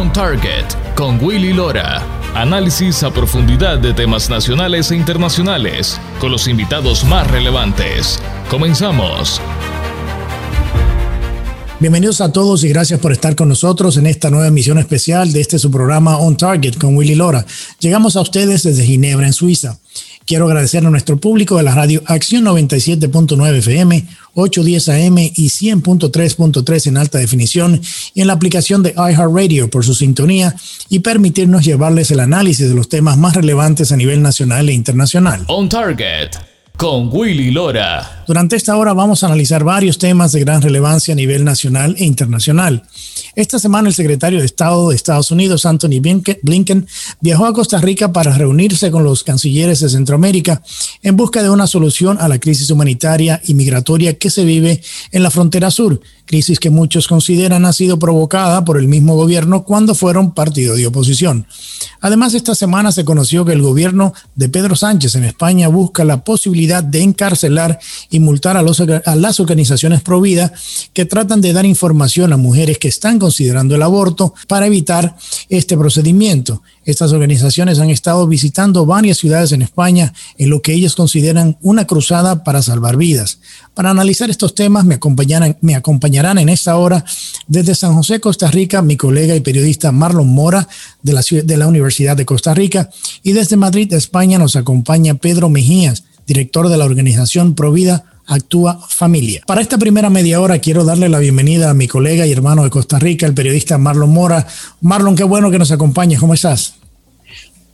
[0.00, 0.64] On Target
[0.96, 2.02] con Willy Lora.
[2.34, 8.18] Análisis a profundidad de temas nacionales e internacionales con los invitados más relevantes.
[8.48, 9.42] Comenzamos.
[11.80, 15.42] Bienvenidos a todos y gracias por estar con nosotros en esta nueva emisión especial de
[15.42, 17.44] este su programa On Target con Willy Lora.
[17.78, 19.78] Llegamos a ustedes desde Ginebra, en Suiza.
[20.30, 26.86] Quiero agradecer a nuestro público de la radio Acción 97.9 FM, 810 AM y 100.3.3
[26.86, 27.80] en alta definición
[28.14, 30.54] y en la aplicación de iHeartRadio por su sintonía
[30.88, 35.42] y permitirnos llevarles el análisis de los temas más relevantes a nivel nacional e internacional.
[35.48, 36.49] On Target
[36.80, 38.24] con Willy Lora.
[38.26, 42.06] Durante esta hora vamos a analizar varios temas de gran relevancia a nivel nacional e
[42.06, 42.84] internacional.
[43.36, 46.86] Esta semana el secretario de Estado de Estados Unidos, Anthony Blinken,
[47.20, 50.62] viajó a Costa Rica para reunirse con los cancilleres de Centroamérica
[51.02, 54.80] en busca de una solución a la crisis humanitaria y migratoria que se vive
[55.12, 59.64] en la frontera sur, crisis que muchos consideran ha sido provocada por el mismo gobierno
[59.64, 61.44] cuando fueron partido de oposición.
[62.00, 66.22] Además, esta semana se conoció que el gobierno de Pedro Sánchez en España busca la
[66.22, 70.52] posibilidad de encarcelar y multar a, a las organizaciones pro vida
[70.92, 75.16] que tratan de dar información a mujeres que están considerando el aborto para evitar
[75.48, 76.62] este procedimiento.
[76.90, 81.86] Estas organizaciones han estado visitando varias ciudades en España en lo que ellos consideran una
[81.86, 83.38] cruzada para salvar vidas.
[83.74, 87.04] Para analizar estos temas me acompañarán, me acompañarán en esta hora
[87.46, 90.68] desde San José, Costa Rica, mi colega y periodista Marlon Mora
[91.02, 92.90] de la, de la Universidad de Costa Rica
[93.22, 99.42] y desde Madrid, España, nos acompaña Pedro Mejías, director de la organización Provida Actúa Familia.
[99.46, 102.70] Para esta primera media hora quiero darle la bienvenida a mi colega y hermano de
[102.70, 104.46] Costa Rica, el periodista Marlon Mora.
[104.80, 106.20] Marlon, qué bueno que nos acompañes.
[106.20, 106.79] ¿Cómo estás?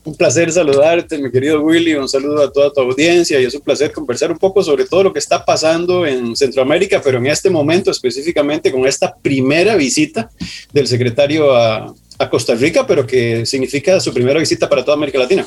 [0.07, 1.95] Un placer saludarte, mi querido Willy.
[1.95, 5.03] Un saludo a toda tu audiencia y es un placer conversar un poco sobre todo
[5.03, 10.31] lo que está pasando en Centroamérica, pero en este momento específicamente con esta primera visita
[10.73, 15.19] del secretario a, a Costa Rica, pero que significa su primera visita para toda América
[15.19, 15.45] Latina.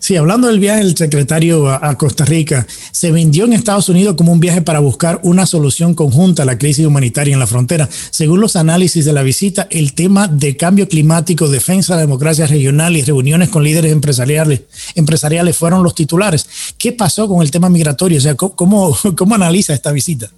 [0.00, 4.30] Sí, hablando del viaje del secretario a, Costa Rica, se vendió en Estados Unidos como
[4.30, 7.88] un viaje para buscar una solución conjunta a la crisis humanitaria en la frontera.
[8.10, 12.46] Según los análisis de la visita, el tema de cambio climático, defensa de la democracia
[12.46, 14.62] regional y reuniones con líderes empresariales,
[14.94, 16.48] empresariales fueron los titulares.
[16.78, 18.18] ¿Qué pasó con el tema migratorio?
[18.18, 20.30] O sea, ¿cómo, cómo analiza esta visita?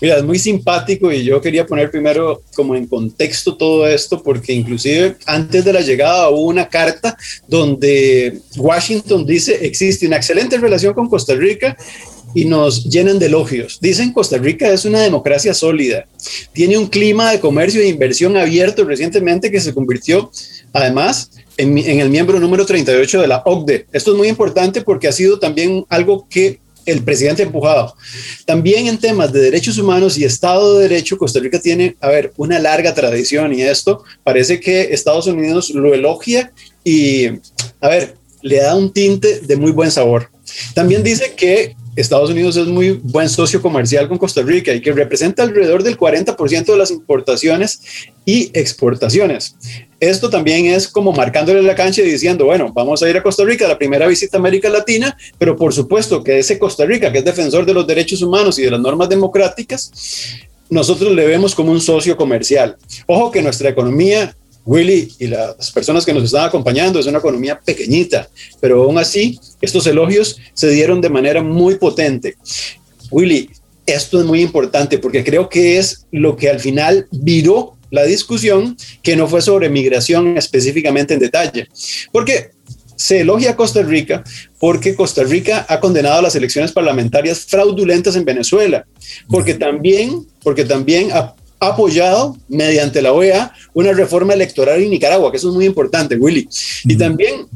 [0.00, 4.52] Mira, es muy simpático y yo quería poner primero como en contexto todo esto porque
[4.52, 10.94] inclusive antes de la llegada hubo una carta donde Washington dice existe una excelente relación
[10.94, 11.76] con Costa Rica
[12.34, 13.78] y nos llenan de elogios.
[13.80, 16.06] Dicen Costa Rica es una democracia sólida,
[16.52, 20.30] tiene un clima de comercio e inversión abierto recientemente que se convirtió
[20.72, 23.86] además en, en el miembro número 38 de la OCDE.
[23.92, 26.60] Esto es muy importante porque ha sido también algo que
[26.90, 27.94] el presidente empujado.
[28.44, 32.32] También en temas de derechos humanos y Estado de Derecho, Costa Rica tiene, a ver,
[32.36, 36.52] una larga tradición y esto parece que Estados Unidos lo elogia
[36.84, 37.26] y,
[37.80, 40.30] a ver, le da un tinte de muy buen sabor.
[40.74, 44.92] También dice que Estados Unidos es muy buen socio comercial con Costa Rica y que
[44.92, 47.80] representa alrededor del 40% de las importaciones
[48.24, 49.56] y exportaciones.
[49.98, 53.44] Esto también es como marcándole la cancha y diciendo, bueno, vamos a ir a Costa
[53.44, 57.18] Rica, la primera visita a América Latina, pero por supuesto que ese Costa Rica, que
[57.18, 59.90] es defensor de los derechos humanos y de las normas democráticas,
[60.70, 62.76] nosotros le vemos como un socio comercial.
[63.06, 64.36] Ojo que nuestra economía
[64.68, 68.28] Willy y las personas que nos están acompañando, es una economía pequeñita,
[68.60, 72.36] pero aún así estos elogios se dieron de manera muy potente.
[73.10, 73.48] Willy,
[73.86, 78.76] esto es muy importante porque creo que es lo que al final viró la discusión,
[79.02, 81.68] que no fue sobre migración específicamente en detalle.
[82.12, 82.50] Porque
[82.94, 84.22] se elogia a Costa Rica
[84.60, 88.84] porque Costa Rica ha condenado las elecciones parlamentarias fraudulentas en Venezuela,
[89.30, 91.08] porque también, porque también
[91.60, 96.48] apoyado mediante la OEA una reforma electoral en Nicaragua, que eso es muy importante, Willy.
[96.84, 97.46] Y también,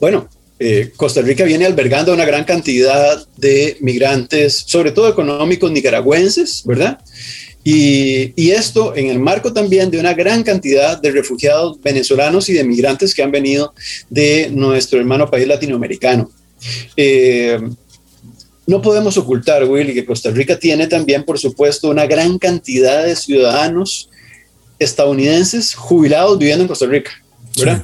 [0.00, 0.28] bueno,
[0.58, 6.98] eh, Costa Rica viene albergando una gran cantidad de migrantes, sobre todo económicos nicaragüenses, ¿verdad?
[7.62, 12.52] Y, y, esto en el marco también de una gran cantidad de refugiados venezolanos y
[12.52, 13.74] de migrantes que han venido
[14.08, 16.30] de nuestro hermano país latinoamericano.
[16.96, 17.58] Eh,
[18.66, 23.14] no podemos ocultar, Willy, que Costa Rica tiene también, por supuesto, una gran cantidad de
[23.14, 24.10] ciudadanos
[24.78, 27.12] estadounidenses jubilados viviendo en Costa Rica.
[27.56, 27.82] ¿verdad?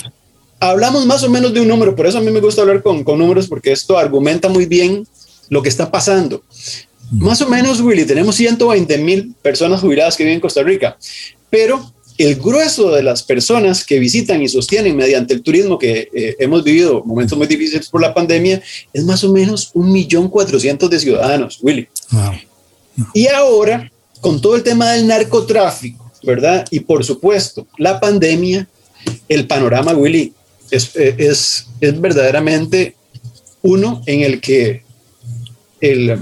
[0.58, 3.04] Hablamos más o menos de un número, por eso a mí me gusta hablar con,
[3.04, 5.06] con números, porque esto argumenta muy bien
[5.48, 6.42] lo que está pasando.
[7.12, 10.96] Más o menos, Willy, tenemos 120 mil personas jubiladas que viven en Costa Rica,
[11.50, 16.36] pero el grueso de las personas que visitan y sostienen mediante el turismo que eh,
[16.38, 18.62] hemos vivido momentos muy difíciles por la pandemia
[18.92, 21.88] es más o menos un millón cuatrocientos de ciudadanos, Willy.
[23.14, 26.66] Y ahora, con todo el tema del narcotráfico ¿verdad?
[26.70, 28.68] Y por supuesto, la pandemia,
[29.28, 30.32] el panorama, Willy,
[30.70, 32.96] es, es, es verdaderamente
[33.62, 34.84] uno en el que
[35.80, 36.18] el,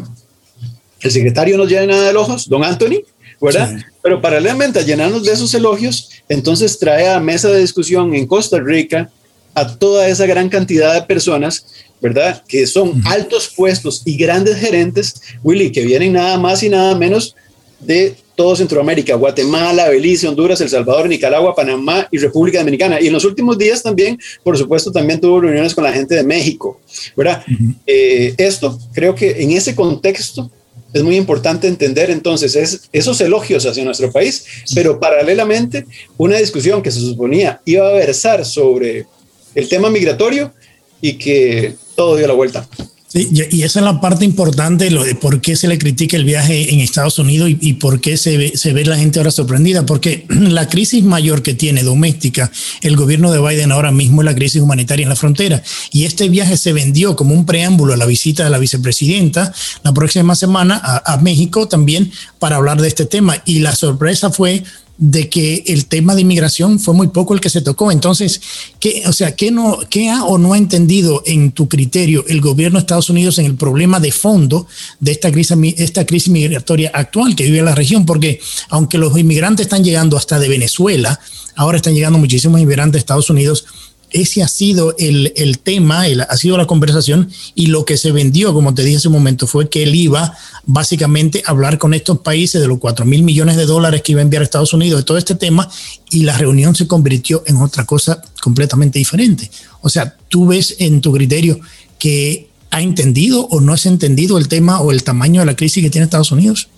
[1.00, 3.02] el secretario nos llena de ojos, don Anthony,
[3.40, 3.78] ¿verdad?
[4.02, 8.58] Pero paralelamente a llenarnos de esos elogios, entonces trae a mesa de discusión en Costa
[8.58, 9.10] Rica
[9.54, 11.66] a toda esa gran cantidad de personas,
[12.00, 12.42] ¿verdad?
[12.48, 17.34] Que son altos puestos y grandes gerentes, Willy, que vienen nada más y nada menos
[17.80, 22.98] de todo Centroamérica, Guatemala, Belice, Honduras, El Salvador, Nicaragua, Panamá y República Dominicana.
[22.98, 26.22] Y en los últimos días también, por supuesto, también tuvo reuniones con la gente de
[26.22, 26.80] México,
[27.14, 27.44] ¿verdad?
[27.86, 30.50] Eh, esto creo que en ese contexto
[30.92, 34.44] es muy importante entender entonces es, esos elogios hacia nuestro país,
[34.74, 39.06] pero paralelamente una discusión que se suponía iba a versar sobre
[39.54, 40.52] el tema migratorio
[41.00, 42.66] y que todo dio la vuelta.
[43.12, 46.78] Y esa es la parte importante de por qué se le critica el viaje en
[46.78, 50.68] Estados Unidos y, por qué se ve, se ve la gente ahora sorprendida, porque la
[50.68, 52.52] crisis mayor que tiene doméstica
[52.82, 55.60] el gobierno de Biden ahora mismo es la crisis humanitaria en la frontera.
[55.90, 59.52] Y este viaje se vendió como un preámbulo a la visita de la vicepresidenta
[59.82, 63.42] la próxima semana a México también para hablar de este tema.
[63.44, 64.62] Y la sorpresa fue
[65.00, 67.90] de que el tema de inmigración fue muy poco el que se tocó.
[67.90, 68.40] Entonces,
[68.78, 72.42] ¿qué, o sea, ¿qué, no, ¿qué ha o no ha entendido en tu criterio el
[72.42, 74.66] gobierno de Estados Unidos en el problema de fondo
[75.00, 78.04] de esta crisis, esta crisis migratoria actual que vive la región?
[78.04, 81.18] Porque aunque los inmigrantes están llegando hasta de Venezuela,
[81.56, 83.64] ahora están llegando muchísimos inmigrantes de Estados Unidos
[84.12, 88.74] ese ha sido el, tema, ha sido la conversación y lo que se vendió, como
[88.74, 90.36] te dije hace un momento, fue que él iba
[90.66, 94.20] básicamente a hablar con estos países de los 4 mil millones de dólares que iba
[94.20, 95.68] a enviar a Estados Unidos de todo este tema
[96.10, 99.50] y la reunión se convirtió en otra cosa completamente diferente.
[99.80, 101.60] O sea, tú ves en tu criterio
[101.98, 105.82] que ha entendido o no has entendido el tema o el tamaño de la crisis
[105.82, 106.68] que tiene Estados Unidos.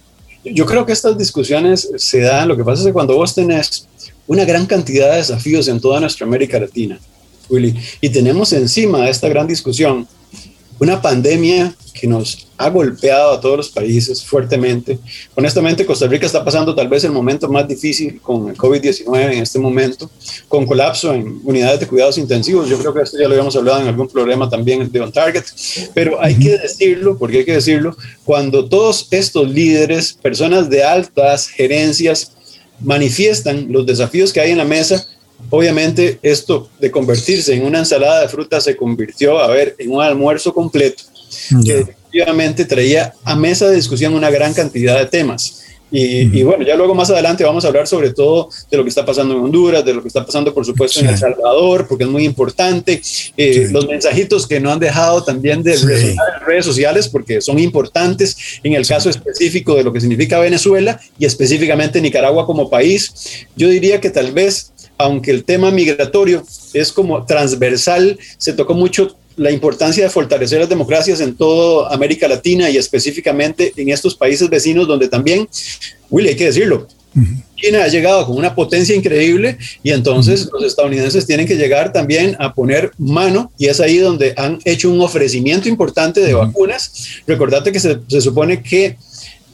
[0.45, 3.87] Yo creo que estas discusiones se dan, lo que pasa es que cuando vos tenés
[4.27, 6.99] una gran cantidad de desafíos en toda nuestra América Latina,
[8.01, 10.07] Y tenemos encima de esta gran discusión
[10.79, 14.99] una pandemia que nos ha golpeado a todos los países fuertemente.
[15.37, 19.43] Honestamente, Costa Rica está pasando tal vez el momento más difícil con el COVID-19 en
[19.43, 20.11] este momento,
[20.49, 22.69] con colapso en unidades de cuidados intensivos.
[22.69, 25.45] Yo creo que esto ya lo habíamos hablado en algún programa también de On Target,
[25.95, 31.47] pero hay que decirlo, porque hay que decirlo, cuando todos estos líderes, personas de altas
[31.47, 32.33] gerencias,
[32.81, 35.07] manifiestan los desafíos que hay en la mesa,
[35.51, 40.03] Obviamente esto de convertirse en una ensalada de frutas se convirtió, a ver, en un
[40.03, 41.05] almuerzo completo
[41.65, 45.63] que efectivamente traía a mesa de discusión una gran cantidad de temas.
[45.95, 49.05] Y, bueno, ya luego más adelante vamos a hablar sobre todo de lo que está
[49.05, 52.11] pasando en Honduras, de lo que está pasando por supuesto en El Salvador, porque es
[52.11, 53.03] muy importante.
[53.37, 55.77] Eh, los mensajitos que no han dejado también de
[56.47, 61.27] redes sociales, porque son importantes en el caso específico de lo que significa Venezuela y
[61.27, 63.45] específicamente Nicaragua como país.
[63.55, 69.17] Yo diría que tal vez aunque el tema migratorio es como transversal, se tocó mucho
[69.37, 74.49] la importancia de fortalecer las democracias en toda América Latina y específicamente en estos países
[74.49, 75.49] vecinos donde también,
[76.11, 76.87] Willy, hay que decirlo,
[77.57, 82.37] China ha llegado con una potencia increíble y entonces los estadounidenses tienen que llegar también
[82.39, 87.23] a poner mano y es ahí donde han hecho un ofrecimiento importante de vacunas.
[87.27, 88.97] Recordate que se, se supone que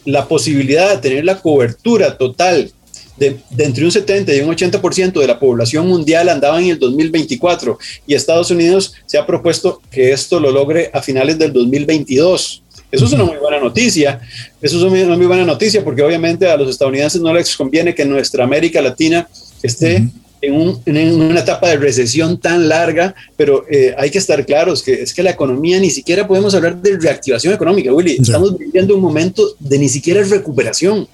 [0.04, 2.72] la posibilidad de tener la cobertura total
[3.18, 7.78] de, entre un 70 y un 80% de la población mundial andaba en el 2024
[8.06, 12.62] y Estados Unidos se ha propuesto que esto lo logre a finales del 2022.
[12.90, 14.20] Eso es una muy buena noticia.
[14.62, 18.04] Eso es una muy buena noticia porque obviamente a los estadounidenses no les conviene que
[18.04, 19.28] nuestra América Latina
[19.62, 20.08] esté
[20.40, 25.12] en, una etapa de recesión tan larga, pero eh, hay que estar claros que es
[25.12, 28.18] que la economía ni siquiera podemos hablar de reactivación económica, Willy.
[28.20, 31.08] Estamos viviendo un momento de ni siquiera recuperación.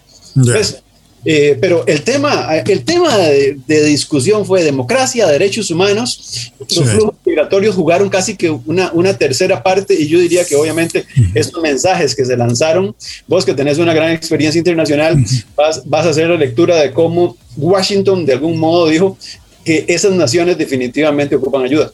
[1.25, 6.53] Eh, pero el tema, el tema de, discusión fue democracia, derechos humanos.
[6.59, 11.05] Los flujos migratorios jugaron casi que una, una tercera parte y yo diría que obviamente
[11.35, 12.95] estos mensajes que se lanzaron,
[13.27, 15.17] vos que tenés una gran experiencia internacional,
[15.57, 19.17] vas, vas a hacer la lectura de cómo Washington de algún modo dijo
[19.65, 21.91] que esas naciones definitivamente ocupan ayuda.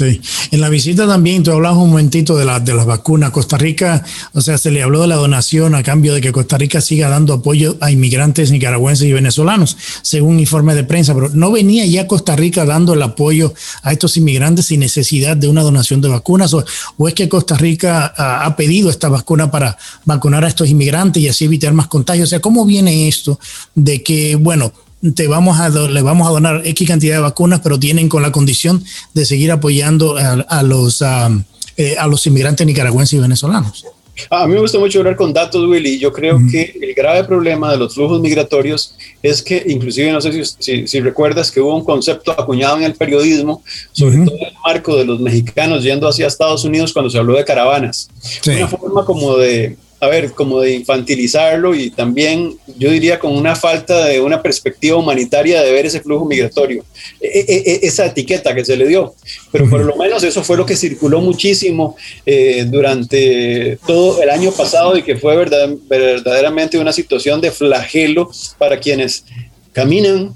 [0.00, 0.18] Sí,
[0.50, 3.32] en la visita también tú hablabas un momentito de, de las vacunas.
[3.32, 4.02] Costa Rica,
[4.32, 7.10] o sea, se le habló de la donación a cambio de que Costa Rica siga
[7.10, 12.06] dando apoyo a inmigrantes nicaragüenses y venezolanos, según informe de prensa, pero no venía ya
[12.06, 13.52] Costa Rica dando el apoyo
[13.82, 16.64] a estos inmigrantes sin necesidad de una donación de vacunas, o,
[17.06, 19.76] es que Costa Rica ha, ha pedido esta vacuna para
[20.06, 22.26] vacunar a estos inmigrantes y así evitar más contagios.
[22.26, 23.38] O sea, ¿cómo viene esto
[23.74, 24.72] de que, bueno,
[25.14, 28.32] te vamos a le vamos a donar X cantidad de vacunas, pero tienen con la
[28.32, 33.84] condición de seguir apoyando a, los eh, a los inmigrantes nicaragüenses y venezolanos.
[34.28, 35.98] A mí me gusta mucho hablar con datos, Willy.
[35.98, 40.44] Yo creo que el grave problema de los flujos migratorios es que, inclusive, no sé
[40.58, 44.54] si, si, recuerdas que hubo un concepto acuñado en el periodismo, sobre todo en el
[44.64, 48.10] marco de los mexicanos yendo hacia Estados Unidos cuando se habló de caravanas.
[48.46, 53.54] Una forma como de a ver, como de infantilizarlo y también yo diría con una
[53.54, 56.84] falta de una perspectiva humanitaria de ver ese flujo migratorio,
[57.20, 59.14] e, e, e, esa etiqueta que se le dio.
[59.52, 64.52] Pero por lo menos eso fue lo que circuló muchísimo eh, durante todo el año
[64.52, 69.24] pasado y que fue verdaderamente una situación de flagelo para quienes
[69.72, 70.32] caminan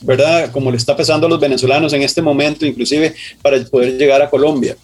[0.00, 0.50] ¿verdad?
[0.52, 4.30] Como le está pasando a los venezolanos en este momento, inclusive para poder llegar a
[4.30, 4.76] Colombia.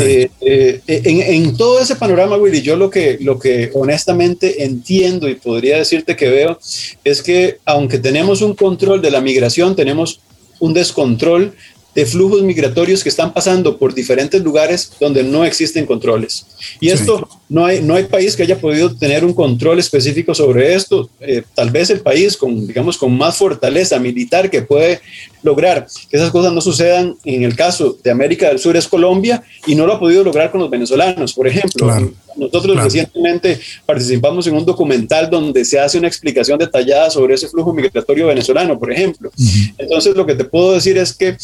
[0.00, 5.34] Eh, eh, en, todo ese panorama, Willy, yo lo que, lo que honestamente entiendo y
[5.34, 6.58] podría decirte que veo
[7.04, 10.20] es que aunque tenemos un control de la migración, tenemos
[10.60, 11.54] un descontrol
[11.98, 16.46] de flujos migratorios que están pasando por diferentes lugares donde no existen controles.
[16.78, 20.76] Y esto no hay, no hay país que haya podido tener un control específico sobre
[20.76, 21.10] esto.
[21.18, 25.00] Eh, tal vez el país con, digamos, con más fortaleza militar que puede
[25.42, 29.42] lograr que esas cosas no sucedan en el caso de América del Sur es Colombia
[29.66, 31.32] y no lo ha podido lograr con los venezolanos.
[31.32, 31.92] Por ejemplo,
[32.36, 37.72] nosotros recientemente participamos en un documental donde se hace una explicación detallada sobre ese flujo
[37.72, 39.30] migratorio venezolano, por ejemplo.
[39.76, 41.36] Entonces, lo que te puedo decir es que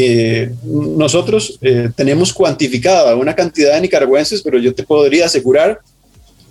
[0.00, 5.80] eh, nosotros eh, tenemos cuantificada una cantidad de nicaragüenses, pero yo te podría asegurar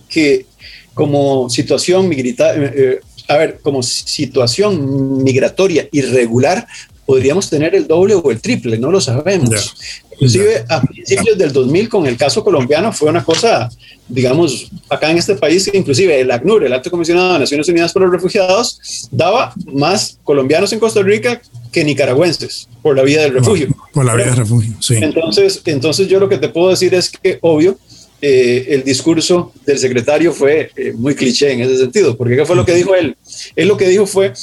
[0.10, 0.46] que
[0.94, 3.00] como situación migratoria, eh,
[3.30, 6.68] a ver, como situación migratoria irregular,
[7.06, 9.76] podríamos tener el doble o el triple, no lo sabemos.
[10.12, 13.70] Inclusive a principios del 2000 con el caso colombiano fue una cosa,
[14.10, 18.08] digamos, acá en este país, inclusive el ACNUR, el Alto Comisionado de Naciones Unidas para
[18.08, 21.40] los Refugiados, daba más colombianos en Costa Rica
[21.72, 23.68] que nicaragüenses por la vía del refugio.
[23.94, 24.96] Por, la vía del refugio, sí.
[24.96, 27.78] Entonces, entonces yo lo que te puedo decir es que, obvio,
[28.22, 32.56] eh, el discurso del secretario fue eh, muy cliché en ese sentido, porque ¿qué fue
[32.56, 33.16] lo que dijo él?
[33.56, 34.34] Él lo que dijo fue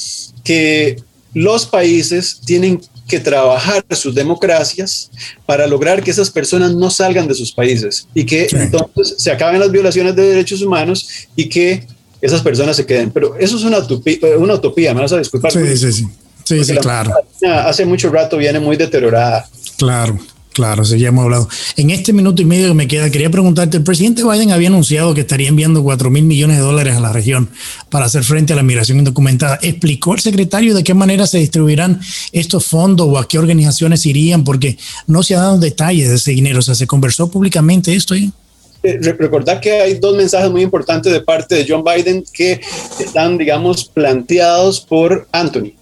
[0.44, 0.96] que
[1.32, 5.10] los países tienen que trabajar sus democracias
[5.44, 9.60] para lograr que esas personas no salgan de sus países y que entonces se acaben
[9.60, 11.86] las violaciones de derechos humanos y que
[12.20, 13.10] esas personas se queden.
[13.10, 15.52] Pero eso es una utopía, una utopía me vas a disculpar.
[15.52, 16.06] Sí, sí, sí.
[16.44, 17.12] Sí, sí, claro.
[17.64, 19.48] Hace mucho rato viene muy deteriorada.
[19.78, 20.18] Claro.
[20.54, 21.48] Claro, sí, ya hemos hablado.
[21.76, 25.12] En este minuto y medio que me queda, quería preguntarte, el presidente Biden había anunciado
[25.12, 27.50] que estaría enviando 4 mil millones de dólares a la región
[27.90, 29.58] para hacer frente a la migración indocumentada.
[29.62, 34.44] ¿Explicó el secretario de qué manera se distribuirán estos fondos o a qué organizaciones irían?
[34.44, 36.60] Porque no se ha dado detalles de ese dinero.
[36.60, 38.14] O sea, ¿se conversó públicamente esto?
[38.14, 38.30] Eh,
[38.82, 42.60] recordar que hay dos mensajes muy importantes de parte de John Biden que
[43.00, 45.72] están, digamos, planteados por Anthony.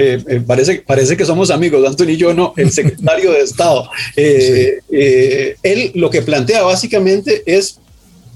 [0.00, 3.90] Eh, eh, parece, parece que somos amigos, Anthony y yo no, el secretario de Estado.
[4.16, 7.80] Eh, él lo que plantea básicamente es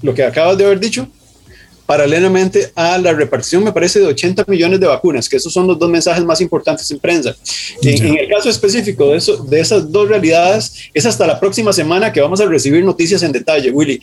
[0.01, 1.07] lo que acabas de haber dicho,
[1.85, 5.79] paralelamente a la repartición, me parece, de 80 millones de vacunas, que esos son los
[5.79, 7.33] dos mensajes más importantes en prensa.
[7.81, 12.11] En, el caso específico de, eso, de esas dos realidades, es hasta la próxima semana
[12.11, 14.01] que vamos a recibir noticias en detalle, Willy.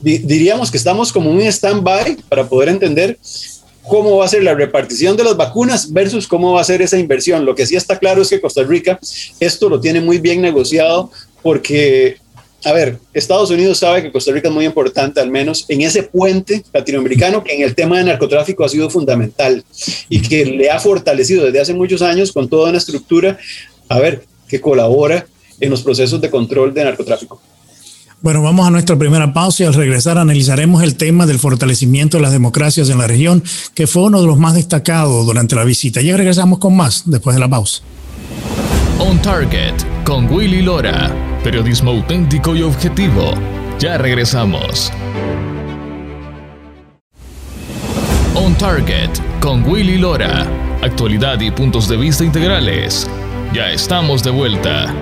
[0.00, 3.18] diríamos que estamos como un stand-by para poder entender
[3.88, 6.98] cómo va a ser la repartición de las vacunas versus cómo va a ser esa
[6.98, 7.44] inversión.
[7.44, 8.98] Lo que sí está claro es que Costa Rica
[9.40, 11.10] esto lo tiene muy bien negociado
[11.42, 12.18] porque,
[12.64, 16.02] a ver, Estados Unidos sabe que Costa Rica es muy importante, al menos en ese
[16.02, 19.64] puente latinoamericano que en el tema de narcotráfico ha sido fundamental
[20.08, 23.38] y que le ha fortalecido desde hace muchos años con toda una estructura,
[23.88, 25.26] a ver, que colabora
[25.60, 27.40] en los procesos de control de narcotráfico.
[28.20, 32.24] Bueno, vamos a nuestra primera pausa y al regresar analizaremos el tema del fortalecimiento de
[32.24, 33.44] las democracias en la región,
[33.74, 36.00] que fue uno de los más destacados durante la visita.
[36.00, 37.82] Ya regresamos con más después de la pausa.
[38.98, 43.34] On Target con Willy Lora, periodismo auténtico y objetivo.
[43.78, 44.90] Ya regresamos.
[48.34, 49.10] On Target
[49.40, 50.44] con Willy Lora,
[50.82, 53.08] actualidad y puntos de vista integrales.
[53.54, 54.92] Ya estamos de vuelta.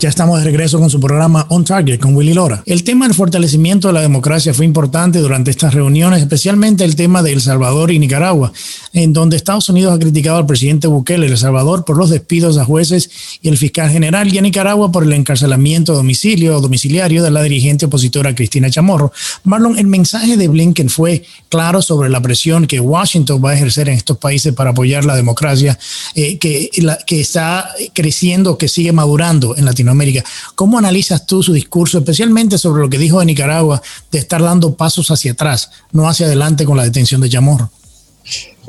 [0.00, 2.62] Ya estamos de regreso con su programa On Target con Willy Lora.
[2.66, 7.20] El tema del fortalecimiento de la democracia fue importante durante estas reuniones, especialmente el tema
[7.20, 8.52] de El Salvador y Nicaragua,
[8.92, 12.64] en donde Estados Unidos ha criticado al presidente Bukele, El Salvador, por los despidos a
[12.64, 13.10] jueces
[13.42, 17.86] y el fiscal general, y a Nicaragua por el encarcelamiento domicilio domiciliario de la dirigente
[17.86, 19.10] opositora Cristina Chamorro.
[19.42, 23.88] Marlon, el mensaje de Blinken fue claro sobre la presión que Washington va a ejercer
[23.88, 25.76] en estos países para apoyar la democracia
[26.14, 26.70] eh, que
[27.08, 30.24] está creciendo, que sigue madurando en Latinoamérica América.
[30.54, 34.74] ¿Cómo analizas tú su discurso, especialmente sobre lo que dijo de Nicaragua, de estar dando
[34.74, 37.70] pasos hacia atrás, no hacia adelante con la detención de Chamorro?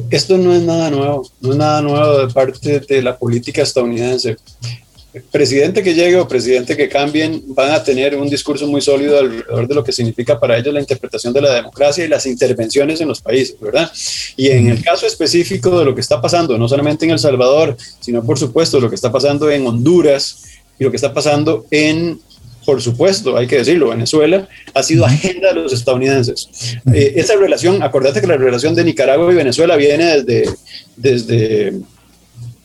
[0.10, 4.38] Esto no es nada nuevo, no es nada nuevo de parte de la política estadounidense.
[5.32, 9.68] presidente que llegue o presidente que cambien van a tener un discurso muy sólido alrededor
[9.68, 13.08] de lo que significa para ellos la interpretación de la democracia y las intervenciones en
[13.08, 13.92] los países, ¿verdad?
[14.38, 17.76] Y en el caso específico de lo que está pasando, no solamente en El Salvador,
[18.00, 20.44] sino por supuesto lo que está pasando en Honduras
[20.80, 22.20] y lo que está pasando en
[22.66, 26.78] por supuesto, hay que decirlo, Venezuela ha sido agenda de los estadounidenses.
[26.94, 30.50] Eh, esa relación, acordate que la relación de Nicaragua y Venezuela viene desde,
[30.96, 31.82] desde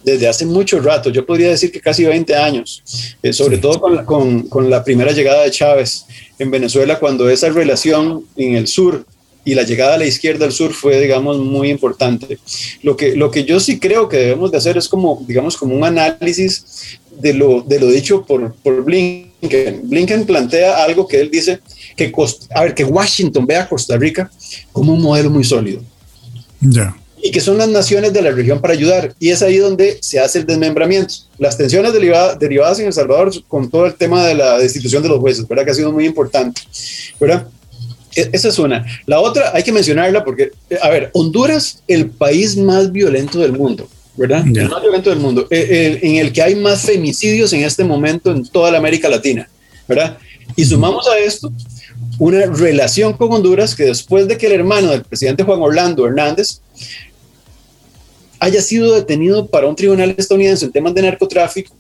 [0.05, 2.83] desde hace mucho rato, yo podría decir que casi 20 años,
[3.23, 6.05] eh, sobre todo con la, con, con la, primera llegada de Chávez
[6.39, 9.07] en Venezuela, cuando esa relación en el sur
[9.47, 12.39] y la llegada a la izquierda al sur fue, digamos, muy importante.
[12.83, 15.75] Lo que, lo que yo sí creo que debemos de hacer es como, digamos, como
[15.75, 19.89] un análisis de lo, de lo dicho por, por Blinken.
[19.89, 21.61] Blinken plantea algo que él dice,
[21.97, 22.13] que,
[22.55, 24.31] a ver, que Washington vea a Costa Rica
[24.73, 25.83] como un modelo muy sólido.
[26.61, 26.95] Ya
[27.25, 29.15] y que son las naciones de la región para ayudar.
[29.19, 31.15] Y es ahí donde se hace el desmembramiento.
[31.39, 35.21] Las tensiones derivadas en El Salvador con todo el tema de la destitución de los
[35.21, 35.65] jueces, ¿verdad?
[35.65, 36.61] Que ha sido muy importante,
[37.19, 37.49] ¿verdad?
[38.15, 38.85] E, esa es una.
[39.07, 40.51] La otra hay que mencionarla porque,
[40.83, 44.45] a ver, Honduras, el país más violento del mundo, ¿verdad?
[44.47, 48.31] El más violento del mundo, e, en el que hay más femicidios en este momento
[48.31, 49.49] en toda la América Latina,
[49.89, 50.19] ¿verdad?
[50.57, 51.53] Y sumamos a esto
[52.19, 56.61] una relación con Honduras que después de que el hermano del presidente Juan Orlando Hernández
[58.39, 61.75] haya sido detenido para un tribunal estadounidense en temas de narcotráfico,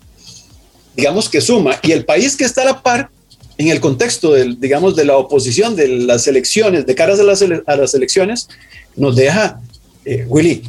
[0.96, 3.10] digamos que suma, y el país que está a la par
[3.58, 7.42] en el contexto del, digamos, de la oposición de las elecciones, de caras a las,
[7.42, 8.48] a las elecciones,
[8.96, 9.60] nos deja,
[10.04, 10.62] eh, Willy,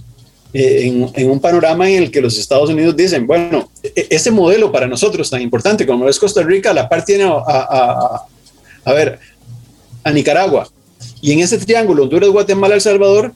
[0.58, 4.72] eh, en, un panorama en el que los Estados Unidos dicen, bueno, e, ese modelo
[4.72, 8.26] para nosotros tan importante como es Costa Rica, a la par tiene a,
[8.86, 9.20] a ver,
[10.02, 10.70] a Nicaragua.
[11.20, 13.34] Y en ese triángulo, Honduras, Guatemala, El Salvador,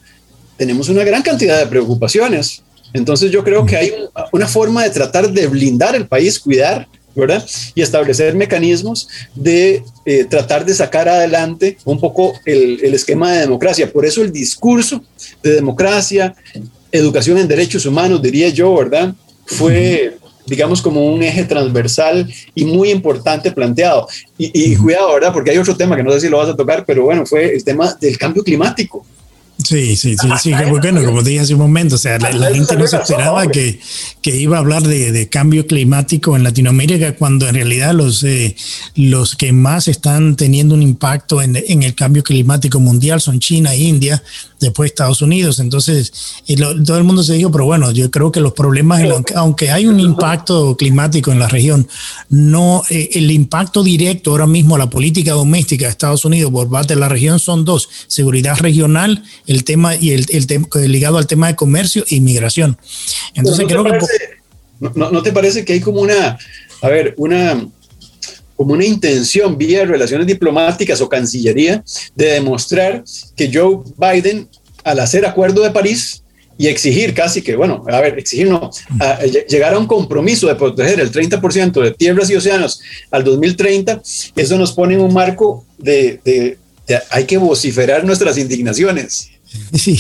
[0.56, 2.64] tenemos una gran cantidad de preocupaciones.
[2.94, 3.94] Entonces yo creo que hay
[4.32, 7.46] una forma de tratar de blindar el país, cuidar, ¿verdad?
[7.76, 13.42] Y establecer mecanismos de eh, tratar de sacar adelante un poco el, el, esquema de
[13.42, 13.92] democracia.
[13.92, 15.04] Por eso el discurso
[15.44, 16.34] de democracia,
[16.92, 19.14] educación en derechos humanos, diría yo, ¿verdad?
[19.46, 24.08] Fue, digamos, como un eje transversal y muy importante planteado.
[24.38, 25.34] Y, y cuidado, ¿verdad?
[25.34, 27.54] Porque hay otro tema que no sé si lo vas a tocar, pero bueno, fue
[27.56, 29.06] el tema del cambio climático.
[29.64, 32.78] Sí, sí, sí, sí, que bueno, como dije hace un momento, o sea, la, gente
[32.78, 33.80] no se esperaba que,
[34.22, 38.56] que iba a hablar de, de, cambio climático en Latinoamérica cuando en realidad los, eh,
[38.96, 43.74] los que más están teniendo un impacto en, en, el cambio climático mundial son China
[43.74, 44.24] e India,
[44.60, 45.60] después Estados Unidos.
[45.60, 46.12] Entonces,
[46.86, 49.02] todo el mundo se dijo, pero bueno, yo creo que los problemas,
[49.36, 51.88] aunque, hay un impacto climático en la región,
[52.30, 56.70] no eh, el impacto directo ahora mismo a la política doméstica de Estados Unidos por
[56.70, 61.18] parte de la región son dos, seguridad regional, el tema y el, el tema ligado
[61.18, 62.78] al tema de comercio e inmigración.
[63.36, 63.92] Entonces, creo que...
[64.80, 66.38] No, ¿No te parece que hay como una,
[66.82, 67.68] a ver, una
[68.60, 71.82] como una intención vía relaciones diplomáticas o cancillería
[72.14, 74.50] de demostrar que Joe Biden,
[74.84, 76.24] al hacer acuerdo de París
[76.58, 78.70] y exigir casi que, bueno, a ver, exigir no,
[79.48, 84.02] llegar a un compromiso de proteger el 30% de tierras y océanos al 2030,
[84.36, 86.58] eso nos pone en un marco de, de
[87.12, 89.30] hay que vociferar nuestras indignaciones.
[89.74, 89.98] Sí,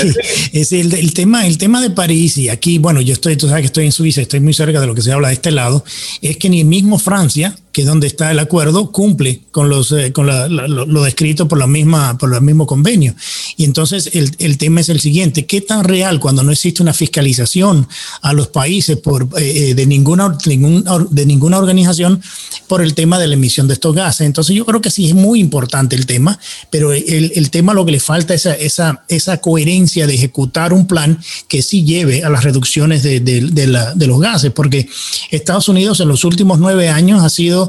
[0.51, 3.61] es el, el, tema, el tema de París, y aquí, bueno, yo estoy, tú sabes
[3.61, 5.83] que estoy en Suiza, estoy muy cerca de lo que se habla de este lado,
[6.21, 10.11] es que ni mismo Francia, que es donde está el acuerdo, cumple con, los, eh,
[10.11, 13.15] con lo, descrito por, la misma, por el mismo convenio.
[13.55, 16.91] Y entonces el, el, tema es el siguiente, ¿qué tan real cuando no existe una
[16.91, 17.87] fiscalización
[18.21, 22.21] a los países por, eh, eh, de, ninguna, de ninguna organización
[22.67, 24.27] por el tema de la emisión de estos gases?
[24.27, 26.37] Entonces yo creo que sí es muy importante el tema,
[26.69, 30.73] pero el, el tema lo que le falta es esa, esa, esa coherencia de ejecutar
[30.73, 34.51] un plan que sí lleve a las reducciones de, de, de, la, de los gases,
[34.51, 34.89] porque
[35.31, 37.68] Estados Unidos en los últimos nueve años ha sido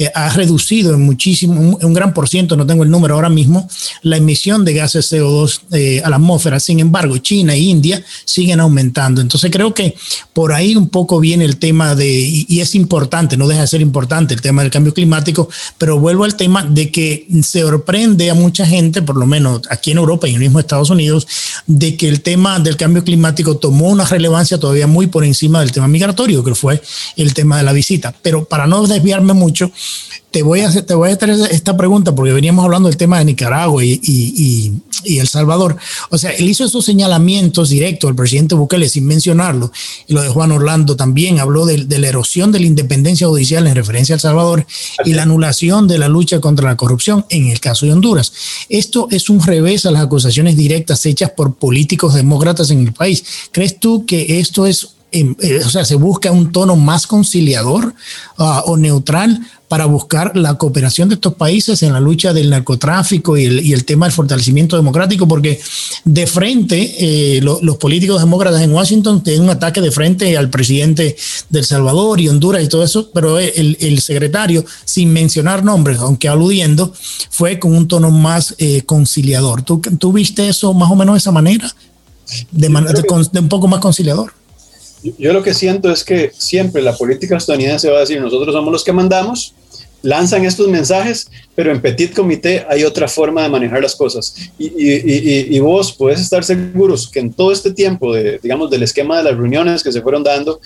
[0.00, 3.28] eh, ha reducido en muchísimo, un, un, gran por ciento, no tengo el número ahora
[3.28, 3.68] mismo,
[4.00, 6.58] la emisión de gases CO2 eh, a la atmósfera.
[6.58, 9.20] Sin embargo, China e India siguen aumentando.
[9.20, 9.94] Entonces creo que
[10.32, 13.82] por ahí un poco viene el tema de, y, es importante, no deja de ser
[13.82, 18.34] importante el tema del cambio climático, pero vuelvo al tema de que se sorprende a
[18.34, 21.28] mucha gente, por lo menos aquí en Europa y en el mismo Estados Unidos,
[21.66, 25.72] de que el tema del cambio climático tomó una relevancia todavía muy por encima del
[25.72, 26.80] tema migratorio, que fue
[27.16, 28.14] el tema de la visita.
[28.22, 29.70] Pero para no desviarme mucho,
[30.30, 33.84] te voy a hacer, voy a esta pregunta porque veníamos hablando del tema de Nicaragua
[33.84, 34.72] y,
[35.04, 35.76] El Salvador.
[36.10, 39.72] O sea, él hizo esos señalamientos directos al presidente Bukele sin mencionarlo.
[40.06, 43.66] Y lo de Juan Orlando también habló de, de la erosión de la independencia judicial
[43.66, 44.66] en referencia a El Salvador
[45.04, 48.32] y la anulación de la lucha contra la corrupción en el caso de Honduras.
[48.68, 53.24] Esto es un revés a las acusaciones directas hechas por políticos demócratas en el país.
[53.50, 57.94] ¿Crees tú que esto es eh, o sea, se busca un tono más conciliador
[58.38, 63.38] ah, o neutral para buscar la cooperación de estos países en la lucha del narcotráfico
[63.38, 65.60] y el, tema del fortalecimiento democrático, porque
[66.04, 71.16] de frente eh, los políticos demócratas en Washington tienen un ataque de frente al presidente
[71.50, 76.92] del Salvador y Honduras y todo eso, pero el, secretario, sin mencionar nombres, aunque aludiendo,
[77.30, 79.62] fue con un tono más eh, conciliador.
[79.62, 81.72] ¿Tú, ¿Tú, viste eso más o menos de esa manera?
[82.50, 84.39] De, de un poco más conciliador.
[85.18, 88.72] Yo lo que siento es que siempre la política estadounidense va a decir, nosotros somos
[88.72, 89.54] los que mandamos,
[90.02, 94.34] lanzan estos mensajes, pero en Petit Comité hay otra forma de manejar las cosas.
[94.58, 99.24] Y, vos puedes estar seguros que en todo este tiempo, de, digamos, del esquema de
[99.24, 100.60] las reuniones que se fueron dando,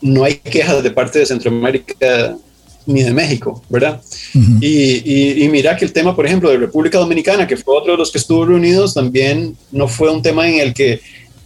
[0.00, 2.36] no hay quejas de parte de Centroamérica
[2.86, 4.00] ni de México, ¿verdad?
[4.60, 8.12] y, mira que el tema, por ejemplo, de República Dominicana, que fue otro de los
[8.12, 11.00] que estuvo reunidos, también no fue un tema en el que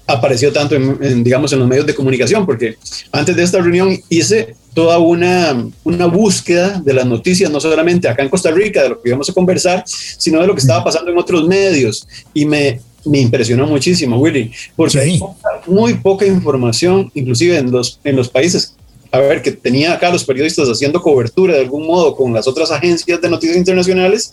[0.08, 2.76] apareció tanto, en, digamos, en los medios de comunicación, porque
[3.12, 8.22] antes de esta reunión hice toda una, una búsqueda de las noticias, no solamente acá
[8.22, 11.10] en Costa Rica, de lo que íbamos a conversar, sino de lo que estaba pasando
[11.10, 12.08] en otros medios.
[12.32, 15.20] Y me, me impresionó muchísimo, Willy, porque hay
[15.66, 18.74] muy poca información, inclusive en los, en los países
[19.10, 22.70] a ver, que tenía acá los periodistas haciendo cobertura de algún modo con las otras
[22.70, 24.30] agencias de noticias internacionales,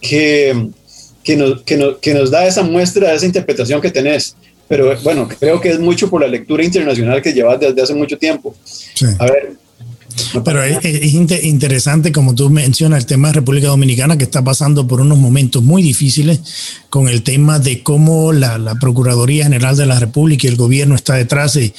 [0.00, 0.68] que,
[1.22, 4.34] que, nos, que, que nos da esa muestra, esa interpretación que tenés
[4.68, 8.16] pero bueno, creo que es mucho por la lectura internacional que llevas desde hace mucho
[8.18, 8.54] tiempo.
[9.18, 9.52] A ver.
[10.44, 10.84] Pero es,
[11.44, 15.62] interesante, como tú mencionas, el tema de República Dominicana, que está pasando por unos momentos
[15.62, 16.40] muy difíciles
[16.94, 20.94] con el tema de cómo la, la Procuraduría General de la República y el gobierno
[20.94, 21.74] está detrás de,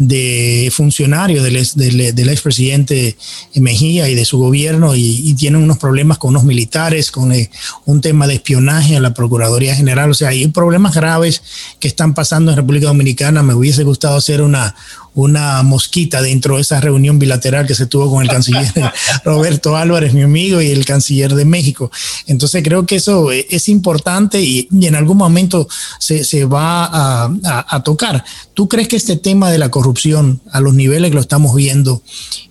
[0.00, 3.18] de funcionarios del, ex, del, expresidente
[3.56, 7.50] Mejía y de su gobierno y, tienen unos problemas con unos militares, con eh,
[7.84, 10.10] un tema de espionaje a la Procuraduría General.
[10.10, 11.42] O sea, hay problemas graves
[11.78, 13.42] que están pasando en República Dominicana.
[13.42, 14.74] Me hubiese gustado hacer una,
[15.14, 18.72] una mosquita dentro de esa reunión bilateral que se tuvo con el canciller
[19.24, 21.90] Roberto Álvarez, mi amigo, y el canciller de México.
[22.26, 25.68] Entonces creo que eso es importante y, en algún momento
[25.98, 28.24] se, se va a, a, tocar.
[28.54, 32.02] ¿Tú crees que este tema de la corrupción a los niveles que lo estamos viendo,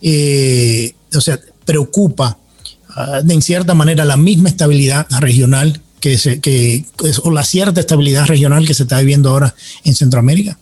[0.02, 2.38] eh, o sea, preocupa
[2.96, 6.86] uh, de en cierta manera la misma estabilidad regional que, se, que
[7.24, 10.58] o la cierta estabilidad regional que se está viviendo ahora en Centroamérica?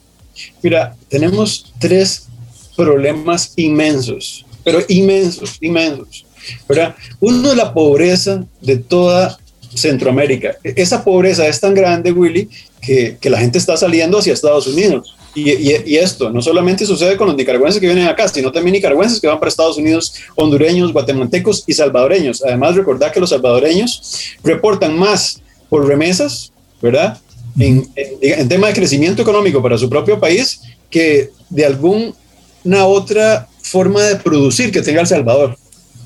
[0.62, 2.28] Mira, tenemos tres
[2.76, 6.26] problemas inmensos, pero inmensos, inmensos.
[6.68, 6.96] ¿verdad?
[7.20, 9.38] Uno es la pobreza de toda
[9.78, 10.58] Centroamérica.
[10.64, 12.50] E-, esa pobreza es tan grande, Willy,
[12.82, 15.16] que, la gente está saliendo hacia Estados Unidos.
[15.36, 19.28] Y, esto no solamente sucede con los nicaragüenses que vienen acá, sino también nicaragüenses que
[19.28, 22.44] van para Estados Unidos, hondureños, guatemaltecos y salvadoreños.
[22.44, 27.20] Además, recordad que los salvadoreños reportan más por remesas, ¿verdad?
[27.60, 34.16] en, tema de crecimiento económico para su propio país que de alguna otra forma de
[34.18, 35.58] producir que tenga El Salvador.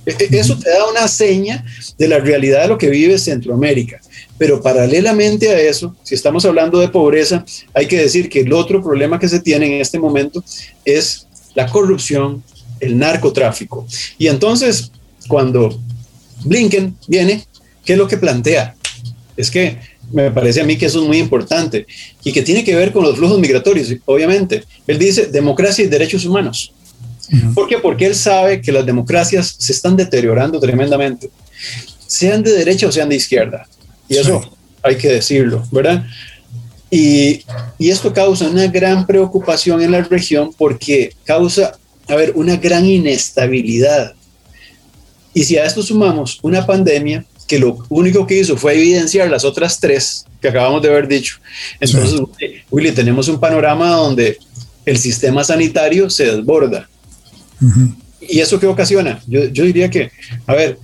[0.05, 1.63] E, e, eso te da una seña
[1.97, 3.99] de la realidad de lo que vive Centroamérica.
[4.37, 8.81] Pero paralelamente a eso, si estamos hablando de pobreza, hay que decir que el otro
[8.81, 10.43] problema que se tiene en este momento
[10.83, 12.43] es la corrupción,
[12.79, 13.85] el narcotráfico.
[14.17, 14.91] Y entonces,
[15.27, 15.79] cuando
[16.43, 17.45] Blinken viene,
[17.85, 18.75] ¿qué es lo que plantea?
[19.37, 19.77] Es que
[20.11, 21.85] me parece a mí que eso es muy importante
[22.23, 24.63] y que tiene que ver con los flujos migratorios, obviamente.
[24.87, 26.73] Él dice democracia y derechos humanos.
[27.53, 27.77] ¿Por qué?
[27.77, 31.29] Porque él sabe que las democracias se están deteriorando tremendamente,
[32.05, 33.67] sean de derecha o sean de izquierda.
[34.09, 34.41] Y eso
[34.83, 36.05] hay que decirlo, ¿verdad?
[36.89, 37.45] Y,
[37.77, 42.85] y, esto causa una gran preocupación en la región porque causa, a ver, una gran
[42.85, 44.13] inestabilidad.
[45.33, 49.43] Y si a esto sumamos una pandemia, que lo único que hizo fue evidenciar las
[49.43, 51.35] otras tres que acabamos de haber dicho.
[51.81, 52.21] Entonces,
[52.69, 54.37] Willy, tenemos un panorama donde
[54.85, 56.89] el sistema sanitario se desborda.
[58.21, 59.21] ¿Y eso qué ocasiona?
[59.27, 60.11] Yo, yo, diría que,
[60.45, 60.77] a ver,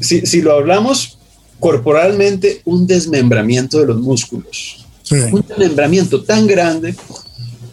[0.00, 1.18] si, si, lo hablamos
[1.60, 4.84] corporalmente, un desmembramiento de los músculos.
[5.30, 6.94] Un desmembramiento tan grande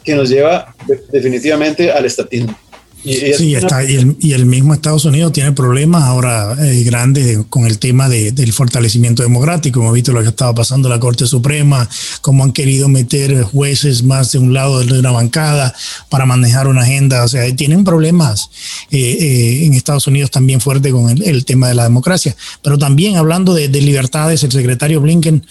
[0.03, 0.75] que nos lleva
[1.11, 2.55] definitivamente al estatismo.
[3.03, 7.39] Y, sí, está, y, el, y, el, mismo Estados Unidos tiene problemas ahora eh, grandes
[7.49, 9.79] con el tema de, del fortalecimiento democrático.
[9.79, 11.87] Hemos visto lo que estaba pasando en la Corte Suprema,
[12.21, 15.73] cómo han querido meter jueces más de un lado de una bancada
[16.09, 17.23] para manejar una agenda.
[17.23, 18.49] O sea, tienen problemas
[18.91, 22.35] eh, eh, en Estados Unidos también fuerte con el, el, tema de la democracia.
[22.61, 25.45] Pero también hablando de, de libertades, el secretario Blinken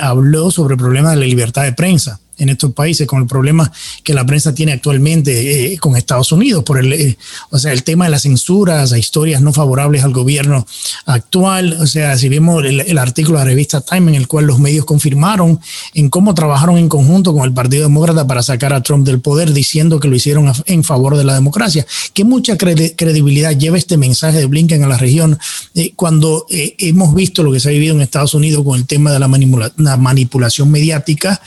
[0.00, 3.70] habló sobre el problema de la libertad de prensa en estos países, con el problema
[4.02, 7.16] que la prensa tiene actualmente eh, con Estados Unidos, por el, eh,
[7.50, 10.66] o sea, el tema de las censuras, a historias no favorables al gobierno
[11.06, 11.76] actual.
[11.80, 14.84] O sea, si vemos el, artículo de la revista Time en el cual los medios
[14.84, 15.60] confirmaron
[15.94, 19.52] en cómo trabajaron en conjunto con el Partido Demócrata para sacar a Trump del poder,
[19.52, 21.86] diciendo que lo hicieron en favor de la democracia.
[22.12, 25.38] Que mucha credibilidad lleva este mensaje de Blinken a la región
[25.74, 29.12] eh, cuando hemos visto lo que se ha vivido en Estados Unidos con el tema
[29.12, 31.40] de la, manipulación mediática,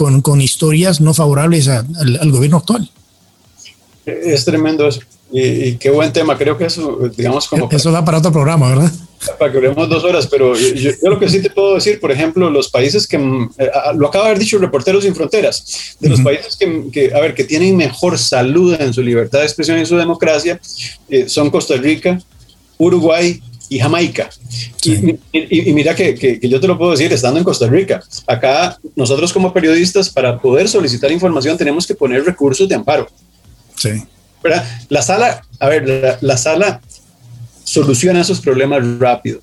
[0.00, 2.90] con, con, historias no favorables al gobierno actual.
[4.06, 5.02] Es tremendo eso.
[5.30, 6.38] Y, qué buen tema.
[6.38, 7.68] Creo que eso, digamos, como.
[7.70, 8.90] Eso da para otro programa, ¿verdad?
[9.38, 12.48] Para que hablemos dos horas, pero yo, lo que sí te puedo decir, por ejemplo,
[12.48, 13.16] los países que.
[13.18, 17.34] Eh, lo acaba de haber dicho Reporteros Sin Fronteras, de los países que, a ver,
[17.34, 20.58] que tienen mejor salud en su libertad de expresión y su democracia,
[21.10, 22.18] eh, son Costa Rica,
[22.78, 24.28] Uruguay, y Jamaica.
[24.84, 28.02] Y, mira que, que, yo te lo puedo decir estando en Costa Rica.
[28.26, 33.08] Acá nosotros como periodistas para poder solicitar información tenemos que poner recursos de amparo.
[33.76, 33.90] Sí.
[34.88, 36.80] La sala, a ver, la, sala
[37.62, 39.40] soluciona esos problemas rápido.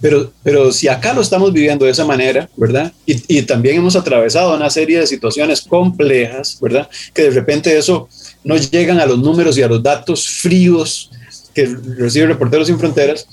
[0.00, 2.90] Pero, pero si acá lo estamos viviendo de esa manera, ¿verdad?
[3.06, 6.88] Y, y, también hemos atravesado una serie de situaciones complejas, ¿verdad?
[7.12, 8.08] Que de repente eso
[8.42, 11.10] no llegan a los números y a los datos fríos
[11.54, 11.66] que
[11.98, 13.26] recibe Reporteros Sin Fronteras,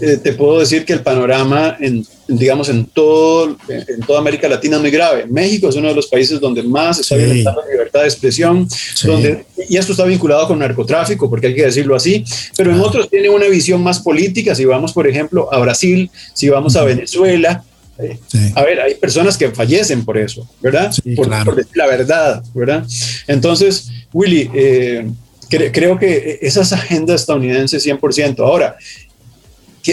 [0.00, 4.76] eh, te puedo decir que el panorama, en, digamos, en, todo, en toda América Latina
[4.76, 5.26] es muy grave.
[5.26, 8.68] México es uno de los países donde más está violentando la libertad de expresión,
[9.04, 12.24] donde, y esto está vinculado con narcotráfico, porque hay que decirlo así,
[12.56, 14.54] pero en otros tiene una visión más política.
[14.54, 17.64] Si vamos, por ejemplo, a Brasil, si vamos a Venezuela,
[17.98, 18.18] eh,
[18.54, 20.94] A ver, hay personas que fallecen por eso, ¿verdad?
[21.14, 22.84] por, decir la verdad, ¿verdad?
[23.26, 25.06] Entonces, Willy, eh,
[25.48, 28.40] creo que esa es agenda estadounidense 100%.
[28.40, 28.76] Ahora,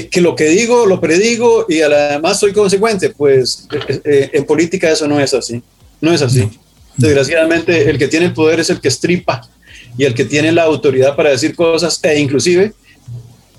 [0.02, 4.90] que, lo que digo lo predigo y además soy consecuente, pues eh, eh, en política
[4.90, 5.62] eso no es así,
[6.02, 6.50] no es así.
[6.98, 9.48] Desgraciadamente el que tiene el poder es el que estripa
[9.98, 12.74] y el que tiene la autoridad para decir cosas e inclusive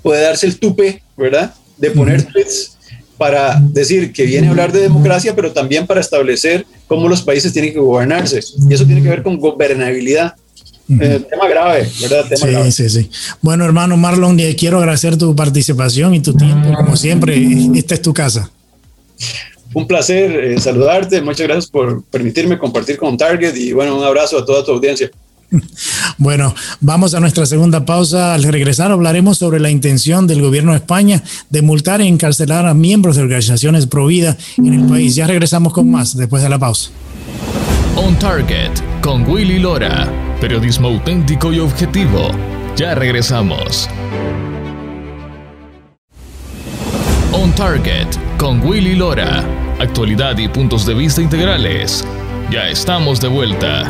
[0.01, 1.53] puede darse el tupe, ¿verdad?
[1.77, 2.75] De poner tweets
[3.17, 7.53] para decir que viene a hablar de democracia, pero también para establecer cómo los países
[7.53, 8.39] tienen que gobernarse.
[8.69, 10.35] Y eso tiene que ver con gobernabilidad.
[10.87, 12.25] Eh, tema grave, ¿verdad?
[12.35, 13.09] sí, sí, sí.
[13.41, 16.73] Bueno, hermano Marlon, quiero agradecer tu participación y tu tiempo.
[16.73, 17.35] Como siempre,
[17.73, 18.51] esta es tu casa.
[19.73, 21.21] Un placer eh, saludarte.
[21.21, 25.09] Muchas gracias por permitirme compartir con Target y bueno, un abrazo a toda tu audiencia.
[26.17, 28.33] Bueno, vamos a nuestra segunda pausa.
[28.33, 32.73] Al regresar hablaremos sobre la intención del gobierno de España de multar e encarcelar a
[32.73, 35.15] miembros de organizaciones pro vida en el país.
[35.15, 36.89] Ya regresamos con más después de la pausa.
[37.97, 40.05] On Target con Willy Lora.
[40.41, 42.29] Periodismo auténtico y objetivo.
[42.75, 43.89] Ya regresamos.
[47.31, 49.45] On Target con Willy Lora.
[49.79, 52.05] Actualidad y puntos de vista integrales.
[52.51, 53.89] Ya estamos de vuelta.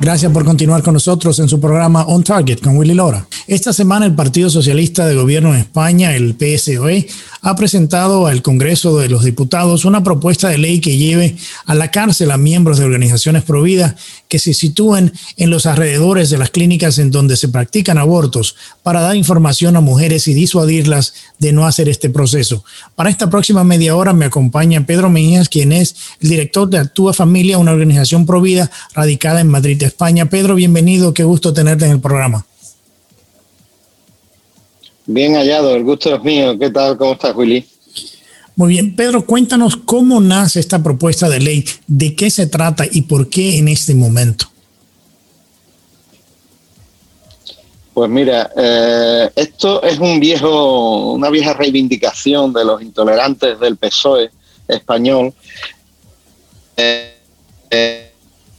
[0.00, 3.26] Gracias por continuar con nosotros en su programa On Target con Willy Lora.
[3.48, 7.08] Esta semana el Partido Socialista de Gobierno en España, el PSOE,
[7.42, 11.90] ha presentado al Congreso de los Diputados una propuesta de ley que lleve a la
[11.90, 13.96] cárcel a miembros de organizaciones providas
[14.28, 19.00] que se sitúen en los alrededores de las clínicas en donde se practican abortos para
[19.00, 22.64] dar información a mujeres y disuadirlas de no hacer este proceso.
[22.94, 27.12] Para esta próxima media hora me acompaña Pedro Mejías, quien es el director de Actúa
[27.12, 30.26] Familia, una organización provida radicada en Madrid, España.
[30.26, 32.44] Pedro, bienvenido, qué gusto tenerte en el programa.
[35.06, 36.58] Bien hallado, el gusto es mío.
[36.58, 36.98] ¿Qué tal?
[36.98, 37.66] ¿Cómo estás, Willy?
[38.58, 43.02] Muy bien, Pedro, cuéntanos cómo nace esta propuesta de ley, de qué se trata y
[43.02, 44.46] por qué en este momento.
[47.94, 54.32] Pues mira, eh, esto es un viejo, una vieja reivindicación de los intolerantes del PSOE
[54.66, 55.32] español.
[56.76, 57.14] Eh,
[57.70, 58.10] eh,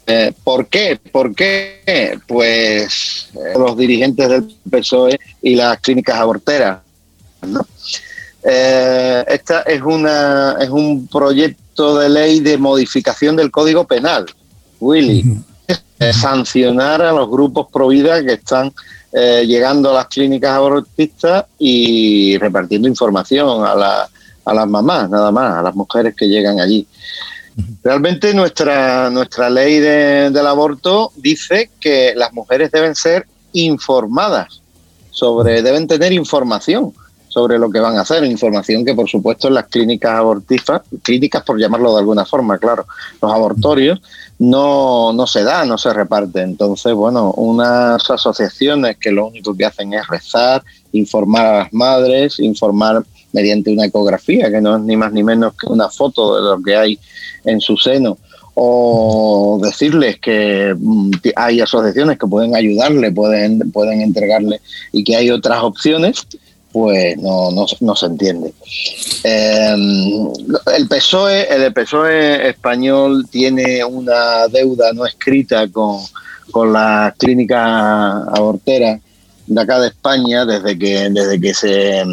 [0.08, 0.98] eh, ¿Por qué?
[1.12, 2.18] ¿Por qué?
[2.26, 6.80] Pues los dirigentes del PSOE y las clínicas aborteras.
[8.52, 14.26] Eh, esta es, una, es un proyecto de ley de modificación del Código Penal,
[14.80, 15.24] Willy.
[16.14, 18.74] sancionar a los grupos pro vida que están
[19.12, 24.08] llegando a las clínicas abortistas y repartiendo información a,
[24.46, 26.88] a las mamás, nada más, a las mujeres que llegan allí.
[27.84, 34.62] Realmente nuestra, nuestra ley del aborto dice que las mujeres deben ser informadas
[35.12, 36.94] sobre, deben tener información
[37.30, 41.44] sobre lo que van a hacer, información que por supuesto en las clínicas abortistas, clínicas
[41.44, 42.86] por llamarlo de alguna forma, claro,
[43.22, 44.02] los abortorios
[44.40, 46.42] no, no se da, no se reparte.
[46.42, 52.40] Entonces, bueno, unas asociaciones que lo único que hacen es rezar, informar a las madres,
[52.40, 56.42] informar mediante una ecografía, que no es ni más ni menos que una foto de
[56.42, 57.00] lo que hay
[57.46, 58.18] en su seno,
[58.56, 64.62] o decirles que mm, hay asociaciones que pueden ayudarle, pueden, pueden entregarle
[64.92, 66.26] y que hay otras opciones,
[66.72, 68.54] pues no, no, se entiende.
[69.24, 70.28] Em,
[70.76, 75.98] el, PSOE, el PSOE español tiene una deuda no escrita con,
[76.52, 79.00] con la clínica abortera
[79.48, 82.04] de acá de España desde que, desde que se,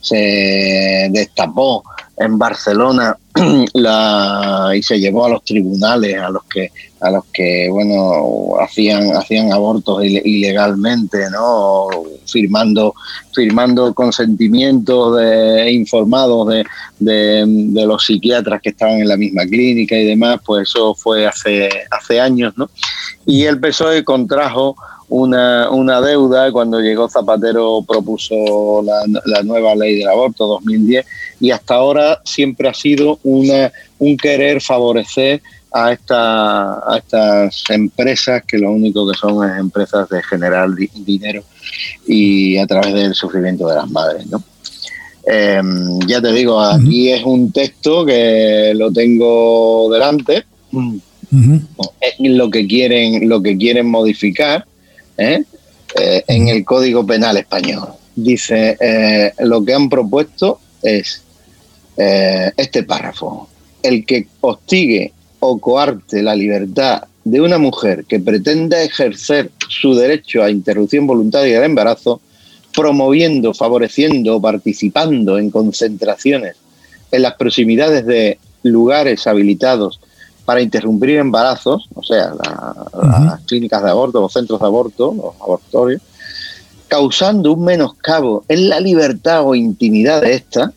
[0.00, 1.84] se destapó
[2.18, 3.16] en Barcelona
[3.74, 9.14] la, y se llevó a los tribunales a los que a los que bueno hacían
[9.14, 11.86] hacían abortos ilegalmente no
[12.26, 12.94] firmando
[13.32, 16.64] firmando consentimientos de, informados de,
[16.98, 21.68] de, los psiquiatras que estaban en la misma clínica y demás pues eso fue hace
[21.90, 22.68] hace años no
[23.26, 24.74] y el PSOE contrajo
[25.10, 31.06] una, una deuda cuando llegó Zapatero propuso la, la, nueva ley del aborto 2010
[31.40, 38.42] y hasta ahora siempre ha sido una, un querer favorecer a, esta, a estas empresas
[38.46, 41.44] que lo único que son es empresas de generar dinero
[42.06, 44.42] y a través del sufrimiento de las madres, ¿no?
[45.30, 50.44] Em, ya te digo, aquí es un texto que lo tengo delante.
[52.20, 54.64] Lo que quieren, lo que quieren modificar
[55.18, 55.42] ¿eh?
[56.00, 57.88] Eh, en el Código Penal español.
[58.16, 61.22] Dice, eh, lo que han propuesto es
[61.98, 63.48] este párrafo.
[63.82, 70.42] El que hostigue o coarte la libertad de una mujer que pretenda ejercer su derecho
[70.42, 72.20] a interrupción voluntaria del embarazo,
[72.74, 76.56] promoviendo, favoreciendo o participando en concentraciones
[77.10, 80.00] en las proximidades de lugares habilitados
[80.44, 86.00] para interrumpir embarazos, o sea, las clínicas de aborto, los centros de aborto, los abortorios,
[86.86, 90.72] causando un menoscabo en la libertad o intimidad de esta,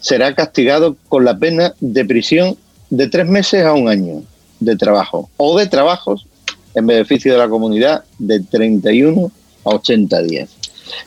[0.00, 2.56] será castigado con la pena de prisión
[2.88, 4.22] de tres meses a un año
[4.58, 6.26] de trabajo o de trabajos
[6.74, 9.30] en beneficio de la comunidad de 31
[9.64, 10.50] a 80 días.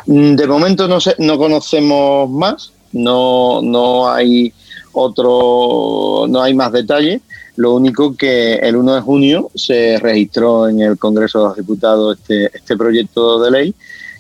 [0.06, 4.54] Mm, de momento no, no conocemos más, no, no hay
[4.92, 7.22] otro, no hay más detalles,
[7.56, 12.18] lo único que el 1 de junio se registró en el Congreso de los Diputados
[12.20, 13.76] este, este proyecto de ley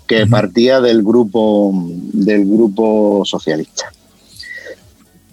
[0.05, 3.91] que partía del grupo, del grupo socialista.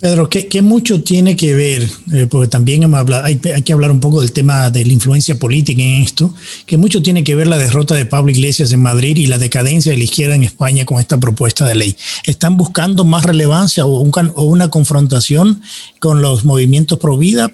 [0.01, 1.83] Pedro, ¿qué, mucho tiene que ver?
[2.15, 5.83] Eh, porque también hablado, hay, que hablar un poco del tema de la influencia política
[5.83, 6.35] en esto,
[6.65, 9.93] que mucho tiene que ver la derrota de Pablo Iglesias en Madrid y la decadencia
[9.93, 11.97] de la izquierda en España con esta propuesta de ley.
[12.25, 15.61] ¿Están buscando más relevancia o, o una confrontación
[15.99, 17.51] con los movimientos pro vida?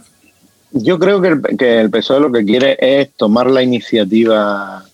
[0.70, 4.84] Yo creo que el, que el PSOE lo que quiere es tomar la iniciativa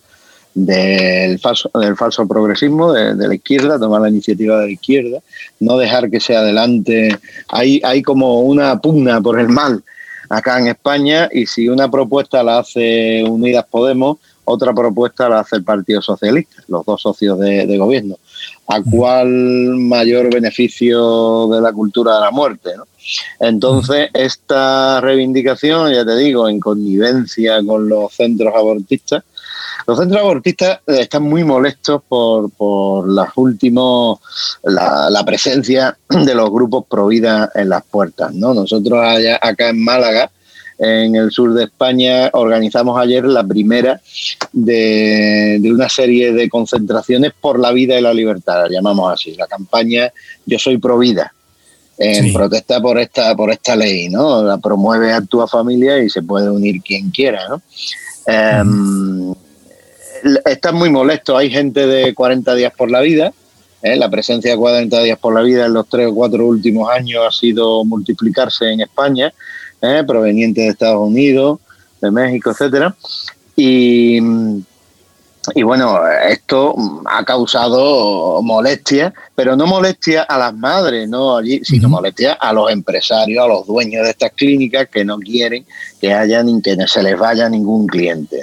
[0.54, 5.18] del falso, del falso progresismo, de, la izquierda, tomar la iniciativa de la izquierda,
[5.60, 7.16] no dejar que se adelante.
[7.48, 9.82] Hay, hay como una pugna por el mal
[10.28, 15.56] acá en España y si una propuesta la hace Unidas Podemos, otra propuesta la hace
[15.56, 18.16] el Partido Socialista, los dos socios de, de gobierno.
[18.66, 22.70] ¿A cuál mayor beneficio de la cultura de la muerte?
[22.76, 22.84] ¿no?
[23.40, 29.24] Entonces, esta reivindicación, ya te digo, en connivencia con los centros abortistas,
[29.86, 34.20] los centros abortistas están muy molestos por, por las últimos,
[34.64, 38.32] la, presencia de los grupos pro vida en las puertas.
[38.34, 38.54] ¿no?
[38.54, 40.30] Nosotros allá, acá en Málaga,
[40.78, 44.00] en el sur de España, organizamos ayer la primera
[44.52, 49.46] de, una serie de concentraciones por la vida y la libertad, la llamamos así, la
[49.46, 50.12] campaña
[50.44, 51.32] Yo soy pro vida
[51.98, 54.42] en protesta por esta por esta ley, ¿no?
[54.42, 57.62] La promueve Actúa Familia y se puede unir quien quiera, ¿no?
[58.26, 59.34] Em,
[60.44, 63.32] están muy molestos, hay gente de 40 días por la vida,
[63.82, 63.96] ¿eh?
[63.96, 67.22] la presencia de 40 días por la vida en los tres o cuatro últimos años
[67.26, 69.32] ha sido multiplicarse en España,
[69.80, 70.02] ¿eh?
[70.06, 71.60] proveniente de Estados Unidos,
[72.00, 72.94] de México, etcétera.
[73.56, 74.18] Y,
[75.54, 76.74] y bueno, esto
[77.06, 82.70] ha causado molestia, pero no molestia a las madres, no allí, sino molestia a los
[82.70, 85.66] empresarios, a los dueños de estas clínicas que no quieren
[86.00, 88.42] que haya ni que se les vaya ningún cliente.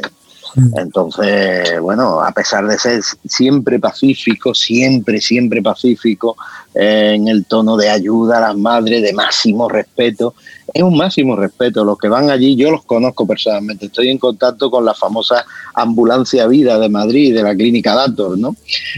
[0.76, 6.36] Entonces, bueno, a pesar de ser siempre pacífico, siempre, siempre pacífico,
[6.74, 10.34] eh, en el tono de ayuda a las madres, de máximo respeto,
[10.74, 11.84] es un máximo respeto.
[11.84, 16.48] Los que van allí, yo los conozco personalmente, estoy en contacto con la famosa ambulancia
[16.48, 18.56] vida de Madrid, de la clínica Dator, ¿no?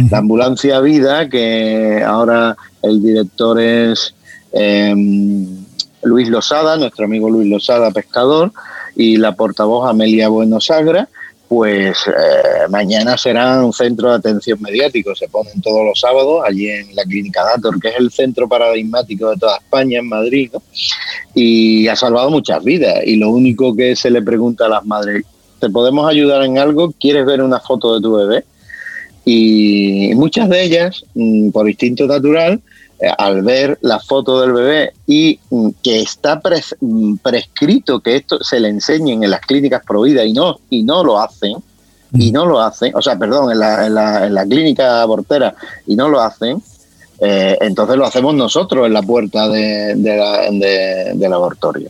[0.09, 4.13] La ambulancia vida, que ahora el director es
[4.51, 5.47] em,
[6.03, 8.51] Luis Losada, nuestro amigo Luis Losada, pescador,
[8.95, 11.07] y la portavoz Amelia Buenosagra
[11.51, 15.13] pues eh, mañana será un centro de atención mediático.
[15.13, 19.29] Se ponen todos los sábados allí en la Clínica Dator, que es el centro paradigmático
[19.31, 20.49] de toda España, en Madrid,
[21.35, 22.99] y ha salvado muchas vidas.
[23.05, 25.25] Y lo único que se le pregunta a las madres,
[25.59, 26.93] ¿te podemos ayudar en algo?
[26.97, 28.45] ¿Quieres ver una foto de tu bebé?
[29.25, 32.61] Y muchas de ellas, mm, por instinto natural,
[33.17, 36.41] al ver la foto del bebé y mm, que está
[36.79, 41.03] mm, prescrito que esto se le enseñen en las clínicas prohibidas y no, y no
[41.03, 41.55] lo hacen,
[42.13, 45.55] y no lo hacen, o sea, perdón, en la, en la, en la clínica abortera
[45.87, 46.61] y no lo hacen,
[47.23, 51.89] eh, entonces lo hacemos nosotros en la puerta de, del abortorio.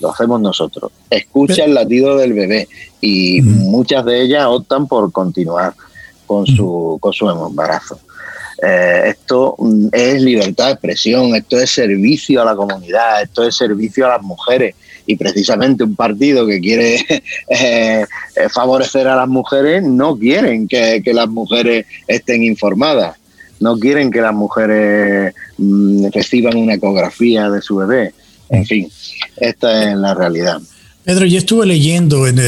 [0.00, 0.92] Lo hacemos nosotros.
[1.10, 2.68] Escucha el latido del bebé
[3.00, 5.74] y muchas de ellas optan por continuar
[6.26, 7.98] con su, con su embarazo.
[8.60, 9.56] Eh, esto
[9.92, 14.22] es libertad de expresión, esto es servicio a la comunidad, esto es servicio a las
[14.22, 14.74] mujeres.
[15.06, 17.04] Y precisamente un partido que quiere
[17.48, 18.04] eh,
[18.50, 23.16] favorecer a las mujeres no quieren que, las mujeres estén informadas,
[23.60, 28.12] no quieren que las mujeres mm, reciban una ecografía de su bebé.
[28.50, 28.90] En fin,
[29.36, 30.60] esta es la realidad.
[31.08, 32.38] Pedro, yo estuve leyendo, en,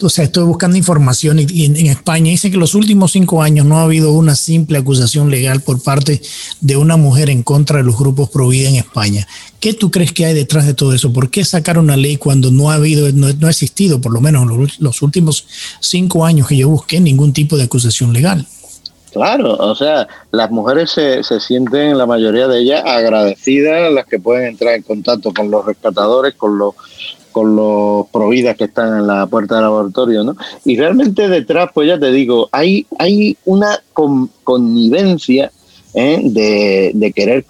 [0.00, 3.66] o sea, estuve buscando información y, en, España dice que en los últimos cinco años
[3.66, 6.22] no ha habido una simple acusación legal por parte
[6.60, 9.26] de una mujer en contra de los grupos pro vida en España.
[9.58, 11.12] ¿Qué tú crees que hay detrás de todo eso?
[11.12, 14.44] ¿Por qué sacar una ley cuando no ha habido, no, ha existido, por lo menos
[14.44, 15.46] en los, los últimos
[15.80, 18.46] cinco años que yo busqué, ningún tipo de acusación legal?
[19.12, 24.20] Claro, o sea, las mujeres se, se, sienten, la mayoría de ellas, agradecidas, las que
[24.20, 26.74] pueden entrar en contacto con los rescatadores, con los
[27.32, 30.36] con los providas que están en la puerta del laboratorio, ¿no?
[30.64, 33.80] Y realmente detrás, pues ya te digo, hay, hay una
[34.42, 35.52] connivencia
[35.94, 36.20] ¿eh?
[36.22, 37.44] de, querer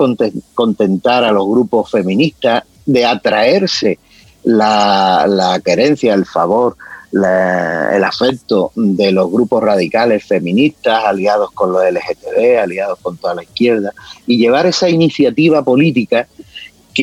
[0.54, 3.98] contentar a los grupos feministas, de atraerse
[4.44, 6.76] la, la querencia, el favor
[7.12, 13.42] el afecto de los grupos radicales feministas, aliados con los LGTB, aliados con toda la
[13.42, 13.92] izquierda,
[14.26, 16.28] y llevar esa iniciativa política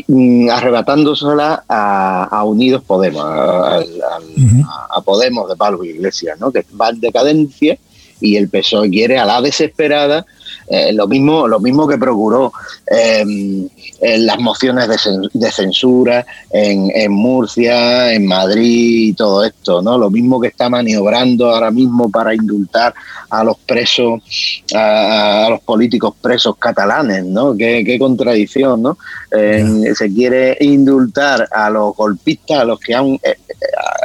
[0.07, 3.81] mm, arrebatándosela a, Unidos Podemos, a,
[5.03, 6.51] Podemos de Pablo Iglesias, ¿no?
[6.51, 7.77] que va en decadencia
[8.19, 10.25] y el PSOE quiere a la desesperada
[10.69, 12.51] eh, lo mismo lo mismo que procuró
[12.85, 13.67] em,
[14.01, 19.97] en las mociones de, censura en, Murcia, en Madrid y todo esto, ¿no?
[19.97, 22.93] Lo mismo que está maniobrando ahora mismo para indultar
[23.29, 24.21] a los presos,
[24.75, 27.55] a, los políticos presos catalanes, ¿no?
[27.55, 28.97] Qué, contradicción, ¿no?
[29.31, 33.37] Se quiere indultar a los golpistas, a los que han eh,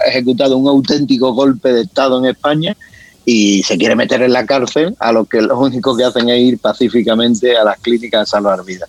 [0.06, 2.76] ejecutado un auténtico golpe de Estado en España
[3.24, 6.40] y se quiere meter en la cárcel a los que lo único que hacen es
[6.40, 8.88] ir pacíficamente a las clínicas a salvar vidas.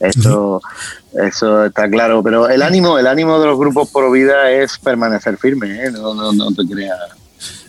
[0.00, 0.60] Esto,
[1.12, 5.36] eso está claro, pero el ánimo, el ánimo de los grupos por vida es permanecer
[5.38, 5.90] firme, ¿eh?
[5.90, 6.98] no, no, no te creas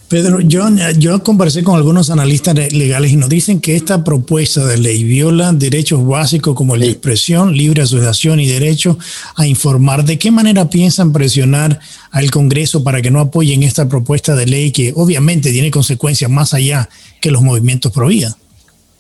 [0.08, 4.78] Pedro, yo, yo conversé con algunos analistas legales y nos dicen que esta propuesta de
[4.78, 9.00] ley viola derechos básicos como la expresión, libre asociación y derecho
[9.36, 10.06] a informar.
[10.06, 11.80] ¿De qué manera piensan presionar
[12.12, 16.54] al Congreso para que no apoyen esta propuesta de ley que obviamente tiene consecuencias más
[16.54, 16.88] allá
[17.20, 18.38] que los movimientos pro vida?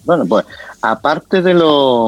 [0.05, 0.45] Bueno, pues
[0.81, 2.07] aparte de lo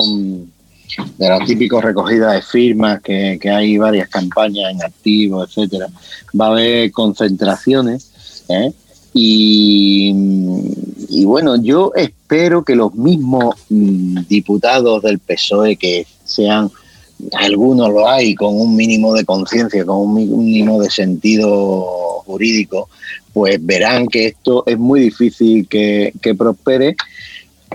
[1.18, 5.88] de la típica recogida de firmas, que, que hay varias campañas en activo, etcétera,
[6.40, 8.10] va a haber concentraciones
[8.50, 8.72] ¿eh?
[9.20, 10.14] Y,
[11.26, 16.70] bueno, yo espero que los mismos diputados del PSOE, que sean,
[17.34, 22.90] algunos lo hay, con un mínimo de conciencia, con un mínimo de sentido jurídico,
[23.34, 26.96] pues verán que esto es muy difícil que, que prospere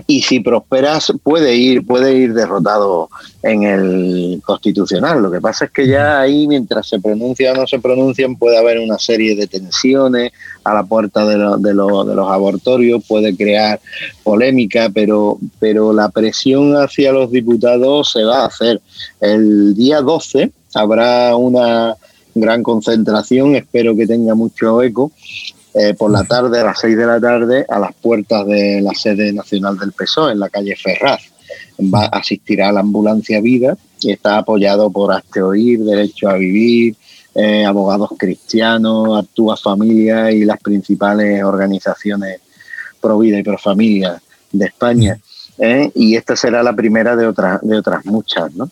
[0.07, 3.09] y si prosperas puede ir puede ir derrotado
[3.41, 5.21] en el constitucional.
[5.21, 8.57] Lo que pasa es que ya ahí mientras se pronuncia o no se pronuncian puede
[8.57, 10.31] haber una serie de tensiones
[10.63, 13.79] a la puerta de, de, los abortorios puede crear
[14.23, 18.81] polémica pero pero la presión hacia los diputados se va a hacer.
[19.21, 21.95] El día 12 habrá una
[22.35, 25.11] gran concentración espero que tenga mucho eco
[25.73, 28.93] eh, por la tarde, a las 6 de la tarde, a las puertas de la
[28.93, 31.21] sede nacional del PSOE, en la calle Ferraz.
[31.79, 36.35] Va a asistir a la ambulancia Vida y está apoyado por Hazte Oír, Derecho a
[36.35, 36.95] Vivir,
[37.33, 42.41] eh, Abogados Cristianos, Actúa Familia y las principales organizaciones
[43.01, 44.21] pro vida y pro familia
[44.51, 45.19] de España.
[45.57, 45.91] ¿eh?
[45.95, 48.69] Y esta será la primera de otras, de otras muchas, ¿no?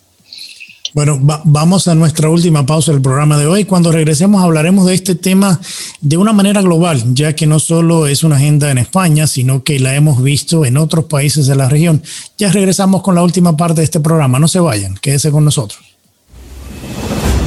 [0.94, 3.64] Bueno, vamos a nuestra última pausa del programa de hoy.
[3.64, 5.58] Cuando regresemos hablaremos de este tema
[6.02, 9.80] de una manera global, ya que no solo es una agenda en España, sino que
[9.80, 12.02] la hemos visto en otros países de la región.
[12.36, 14.38] Ya regresamos con la última parte de este programa.
[14.38, 15.80] No se vayan, quédese con nosotros.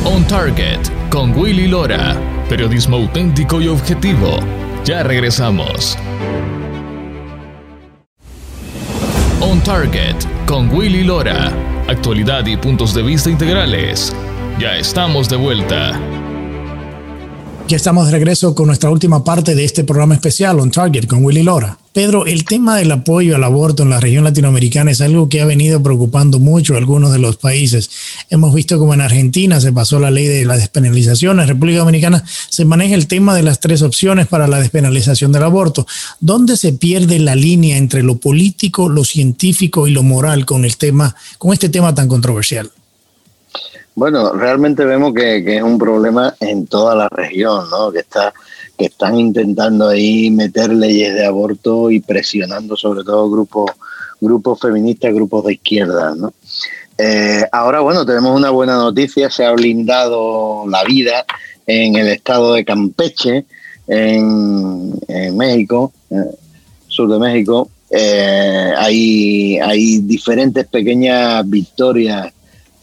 [0.06, 0.80] On Target
[1.12, 2.20] con Willy Lora.
[2.50, 4.40] Periodismo auténtico y objetivo.
[4.86, 5.98] Ya regresamos.
[9.40, 10.16] On Target
[10.48, 11.75] con Willy Lora.
[11.88, 14.16] Actualidad y puntos de vista integrales.
[14.60, 16.15] Ya estamos de vuelta.
[17.68, 21.26] Ya estamos de regreso con nuestra última parte de este programa especial On Target con
[21.26, 21.80] Willy Lora.
[21.94, 25.48] Pedro, el tema del apoyo al aborto en la región latinoamericana es algo que ha
[25.48, 27.90] venido preocupando mucho a algunos de los países.
[28.30, 32.24] Hemos visto como en Argentina se pasó la ley de la despenalización, en República Dominicana
[32.50, 35.88] se maneja el tema de las tres opciones para la despenalización del aborto.
[36.20, 40.78] ¿Dónde se pierde la línea entre lo político, lo científico y lo moral con el
[40.78, 42.70] tema, con este tema tan controversial?
[43.96, 47.92] Bueno, realmente vemos que, es un problema en toda la región, ¿no?
[47.92, 48.34] Que está
[48.78, 53.72] que están intentando ahí meter leyes de aborto y presionando sobre todo grupos
[54.20, 56.34] grupos feministas, grupos de izquierda, ¿no?
[56.98, 61.26] Eh, ahora, bueno, tenemos una buena noticia, se ha blindado la vida
[61.66, 63.46] en el estado de Campeche,
[63.88, 64.94] en,
[65.38, 66.16] México, eh,
[66.88, 67.70] sur de México.
[67.90, 72.34] Eh, hay, hay diferentes pequeñas victorias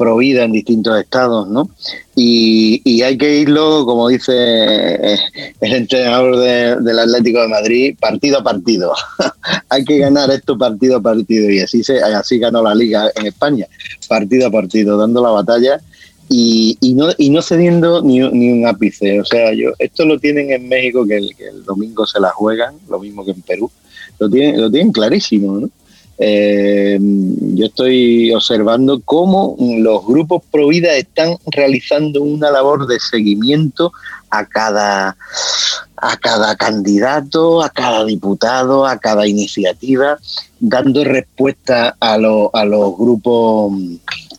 [0.03, 1.71] provida en distintos estados, ¿no?
[2.17, 5.17] Y, hay que irlo, como dice eh,
[5.61, 6.39] el entrenador
[6.83, 8.93] del Atlético de Madrid, partido a partido.
[9.69, 13.27] hay que ganar esto partido a partido y así se, así ganó la liga en
[13.27, 13.67] España,
[14.09, 15.81] partido a partido, dando la batalla
[16.29, 19.21] y, no, y no cediendo ni, un ápice.
[19.21, 22.31] O sea, yo esto lo tienen en México que el, que el domingo se la
[22.31, 23.71] juegan, lo mismo que en Perú,
[24.19, 25.71] lo tienen, lo tienen clarísimo, ¿no?
[26.19, 33.93] Eh, yo estoy observando cómo los grupos pro vida están realizando una labor de seguimiento
[34.31, 35.17] a cada,
[35.97, 40.19] a cada candidato, a cada diputado, a cada iniciativa,
[40.61, 43.73] dando respuesta a, a los grupos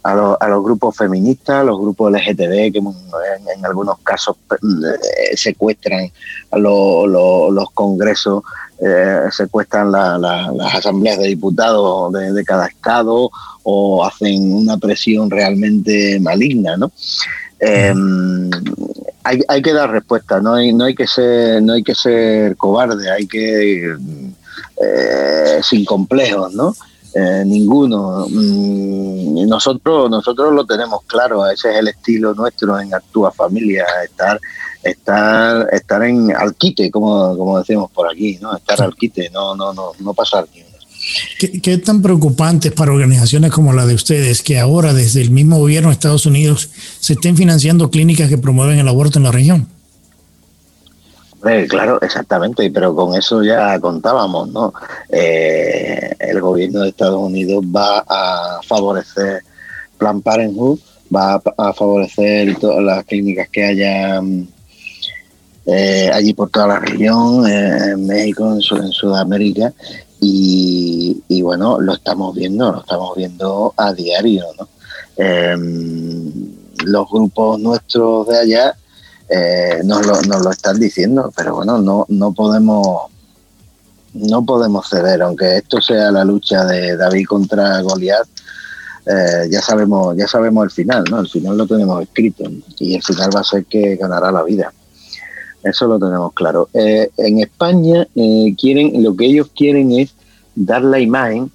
[0.03, 6.11] a, los grupos feministas, a los grupos LGTB que en, algunos casos eh, secuestran
[6.51, 8.43] a los congresos
[8.80, 13.30] eh, secuestran las asambleas de diputados de, cada estado
[13.63, 16.91] o hacen una presión realmente maligna, ¿no?
[17.59, 18.49] Em,
[19.24, 22.57] hay, hay, que dar respuesta, no hay, no hay que ser, no hay que ser
[22.57, 23.95] cobarde, hay que
[24.82, 26.76] eh, sin complejos, ¿no?
[27.15, 28.26] Eh, ninguno.
[28.28, 34.39] Mm, nosotros, nosotros lo tenemos claro, ese es el estilo nuestro en Actúa Familia, estar
[34.84, 38.56] estar, estar en alquite, como, como decimos por aquí, ¿no?
[38.56, 40.64] Estar al quite, no, no, no, no pasar ni
[41.38, 45.60] ¿Qué, ¿Qué, tan preocupante para organizaciones como la de ustedes que ahora desde el mismo
[45.60, 46.70] gobierno de Estados Unidos
[47.02, 49.68] se estén financiando clínicas que promueven el aborto en la región?
[51.68, 54.74] claro, exactamente, pero con eso ya contábamos, ¿no?
[55.10, 59.44] Eh, el gobierno de Estados Unidos va a favorecer
[59.98, 60.80] Plan Parenthood,
[61.14, 64.22] va a, favorecer todas las clínicas que haya
[65.66, 69.74] eh, allí por toda la región, eh, en México, en, Sudamérica,
[70.20, 74.68] y, bueno, lo estamos viendo, lo estamos viendo a diario, ¿no?
[75.18, 76.32] Em,
[76.86, 78.76] los grupos nuestros de allá
[79.30, 83.11] eh, nos, lo, nos lo están diciendo, pero bueno, no, no podemos
[84.14, 88.28] no podemos ceder, aunque esto sea la lucha de David contra Goliat,
[89.49, 91.20] ya sabemos ya sabemos el final, ¿no?
[91.20, 92.43] El final lo tenemos escrito
[92.80, 94.72] y el final va a ser que ganará la vida.
[95.64, 96.70] Eso lo tenemos claro.
[96.74, 100.14] Eh, en España eh, quieren, lo que ellos quieren es
[100.55, 101.51] dar la imagen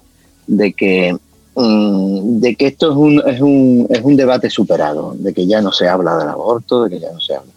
[0.47, 1.15] de que
[1.55, 5.61] mm, de que esto es un, es un, es un debate superado, de que ya
[5.61, 7.51] no se habla del aborto, de que ya no se habla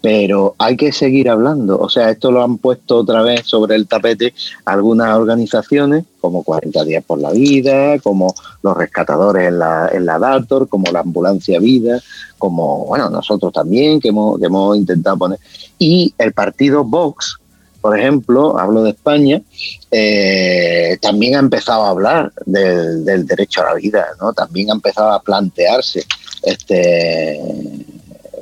[0.00, 1.78] pero hay que seguir hablando.
[1.78, 4.32] O sea, esto lo han puesto otra vez sobre el tapete
[4.64, 10.18] algunas organizaciones, como 40 Días por la Vida, como los rescatadores en la, en la
[10.18, 12.00] Dator, como la Ambulancia Vida,
[12.38, 15.38] como, bueno, nosotros también, que hemos, que hemos intentado poner.
[15.78, 17.38] Y el partido Vox,
[17.80, 19.42] por ejemplo, hablo de España,
[19.90, 24.32] eh, también ha empezado a hablar del, del derecho a la vida, ¿no?
[24.32, 26.04] También ha empezado a plantearse
[26.42, 27.40] este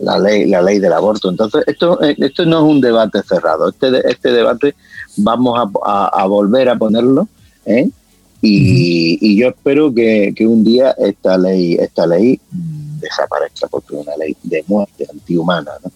[0.03, 1.31] la ley, la ley del aborto.
[1.31, 3.69] Entonces, esto, eh, esto no es un debate cerrado.
[3.69, 4.75] Este, este debate
[5.17, 7.29] vamos a, volver a ponerlo,
[7.65, 7.89] ¿eh?
[8.43, 12.41] y, yo espero que, que, un día esta ley, esta ley
[13.01, 15.73] desaparezca, porque es una ley de muerte antihumana.
[15.83, 15.91] ¿no?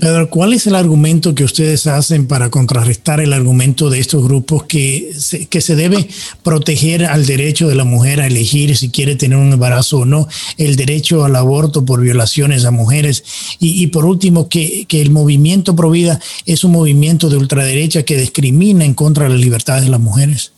[0.00, 4.64] Pedro, ¿cuál es el argumento que ustedes hacen para contrarrestar el argumento de estos grupos
[4.64, 6.08] que se, que se debe
[6.42, 10.26] proteger al derecho de la mujer a elegir si quiere tener un embarazo o no,
[10.58, 13.24] el derecho al aborto por violaciones a mujeres
[13.60, 18.84] y, por último que, que, el movimiento Provida es un movimiento de ultraderecha que discrimina
[18.84, 20.52] en contra de las libertades de las mujeres?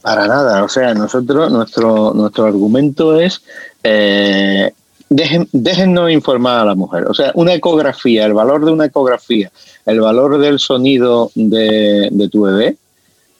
[0.00, 3.42] Para nada, o sea, nosotros, nuestro, nuestro argumento es...
[3.82, 4.72] Eh,
[5.08, 7.04] dejen, déjennos informar a la mujer.
[7.08, 9.50] O sea, una ecografía, el valor de una ecografía,
[9.84, 12.76] el valor del sonido de, de tu bebé,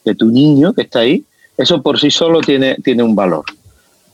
[0.05, 1.25] de tu niño que está ahí,
[1.57, 3.45] eso por sí solo tiene, tiene un valor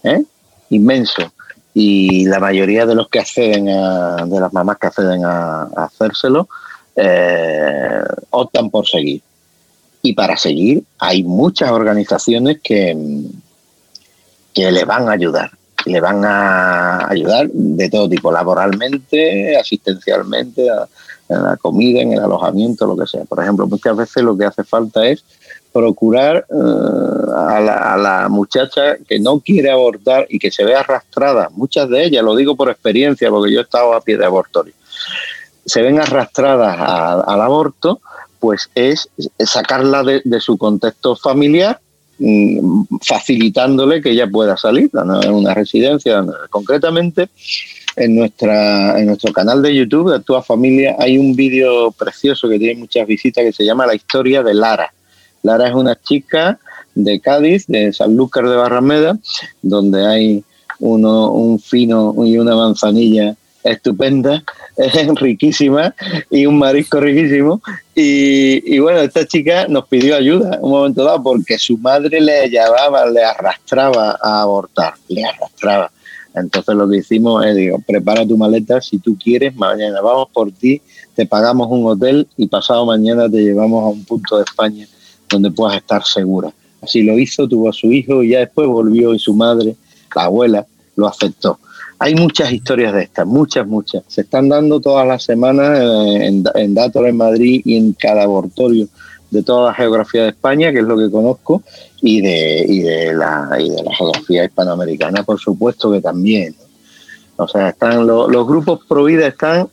[0.05, 0.23] ¿eh?
[0.71, 1.33] inmenso.
[1.75, 6.49] Y la mayoría de los que acceden a, de las mamás que acceden a, hacérselo,
[6.97, 9.23] eh, optan por seguir.
[10.03, 12.97] Y para seguir hay muchas organizaciones que,
[14.53, 15.51] que le van a ayudar.
[15.87, 20.67] Le van a ayudar de todo tipo, laboralmente, asistencialmente,
[21.29, 23.25] en la comida, en el alojamiento, lo que sea.
[23.25, 25.25] Por ejemplo, muchas veces lo que hace falta es
[25.73, 31.89] procurar eh, a, la, muchacha que no quiere abortar y que se ve arrastrada, muchas
[31.89, 34.75] de ellas, lo digo por experiencia, porque yo he estado a pie de abortorio,
[35.65, 36.77] se ven arrastradas
[37.27, 38.01] al aborto,
[38.39, 39.09] pues es
[39.39, 41.81] sacarla de, su contexto familiar,
[43.01, 46.25] facilitándole que ella pueda salir en una residencia.
[46.51, 47.29] Concretamente,
[47.97, 52.59] en, nuestra, en nuestro canal de YouTube de Actúa Familia hay un vídeo precioso que
[52.59, 54.93] tiene muchas visitas que se llama La historia de Lara
[55.43, 56.59] Lara es una chica
[56.95, 59.19] de Cádiz, de Sanlúcar de Barrameda,
[59.61, 60.45] donde hay
[60.79, 63.35] uno, un fino y una manzanilla
[63.65, 64.43] estupenda,
[64.77, 65.95] es riquísima
[66.31, 67.61] y un marisco riquísimo.
[67.95, 73.07] Y, bueno, esta chica nos pidió ayuda un momento dado porque su madre le llevaba,
[73.07, 75.91] le arrastraba a abortar, le arrastraba.
[76.35, 80.51] Entonces lo que hicimos es, digo, prepara tu maleta, si tú quieres, mañana vamos por
[80.51, 80.81] ti,
[81.15, 84.87] te pagamos un hotel y pasado mañana te llevamos a un punto de España
[85.29, 86.51] donde puedas estar segura.
[86.81, 89.77] Así lo hizo, tuvo a su hijo y ya después volvió y su madre,
[90.17, 91.59] la abuela, lo aceptó.
[92.03, 94.03] Hay muchas historias de estas, muchas, muchas.
[94.09, 98.89] Se están dando todas las semanas eh, en, en en Madrid y en cada abortorio
[99.31, 101.63] de toda la geografía de España, que es lo que conozco,
[102.01, 106.57] y de, y de, la, y de la geografía hispanoamericana, por supuesto que también.
[107.37, 109.69] O sea, están los, los grupos pro vida están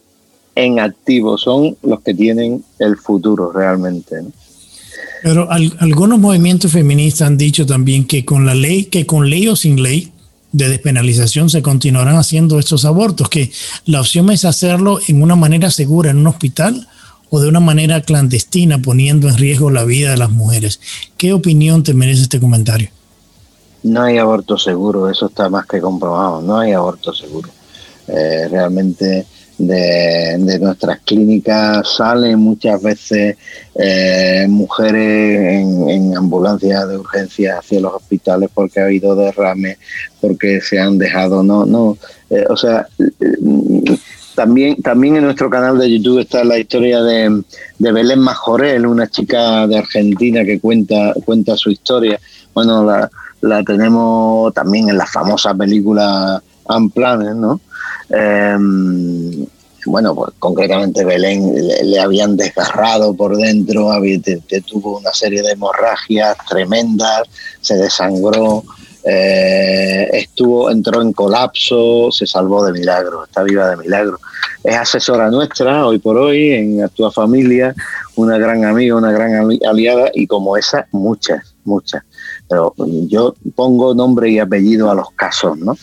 [0.54, 4.22] en activo, son los que tienen el futuro realmente.
[5.24, 9.56] Pero algunos movimientos feministas han dicho también que con la ley, que con ley o
[9.56, 10.14] sin ley
[10.52, 13.52] de despenalización se continuarán haciendo estos abortos, que
[13.86, 16.88] la opción es hacerlo en una manera segura en un hospital
[17.30, 20.80] o de una manera clandestina, poniendo en riesgo la vida de las mujeres.
[21.18, 22.90] ¿Qué opinión te merece este comentario?
[23.84, 27.50] No hay aborto seguro, eso está más que comprobado, no hay aborto seguro.
[28.08, 29.28] Eh, realmente
[29.60, 33.38] de, nuestras clínicas salen muchas veces
[33.76, 39.78] eh, mujeres en, ambulancias de urgencia hacia los hospitales porque ha habido derrames,
[40.20, 41.98] porque se han dejado, no, no,
[42.30, 42.88] eh, o sea,
[44.36, 47.44] también, también en nuestro canal de YouTube está la historia de,
[47.78, 52.20] de Belén Majorel, una chica de Argentina que cuenta, cuenta su historia.
[52.54, 53.10] Bueno, la,
[53.42, 57.60] la tenemos también en la famosa película Unplanned, ¿no?
[58.10, 59.46] Em,
[59.86, 61.54] bueno, pues concretamente Belén
[61.84, 64.20] le, habían desgarrado por dentro, había,
[64.66, 67.24] tuvo una serie de hemorragias tremendas,
[67.62, 68.64] se desangró,
[69.04, 74.20] eh, estuvo, entró en colapso, se salvó de milagro, está viva de milagro.
[74.64, 77.74] Es asesora nuestra hoy por hoy en Actúa Familia,
[78.16, 82.04] una gran amiga, una gran aliada y como esa, muchas, muchas
[82.50, 82.74] pero
[83.08, 85.78] yo pongo nombre y apellido a los casos, ¿no?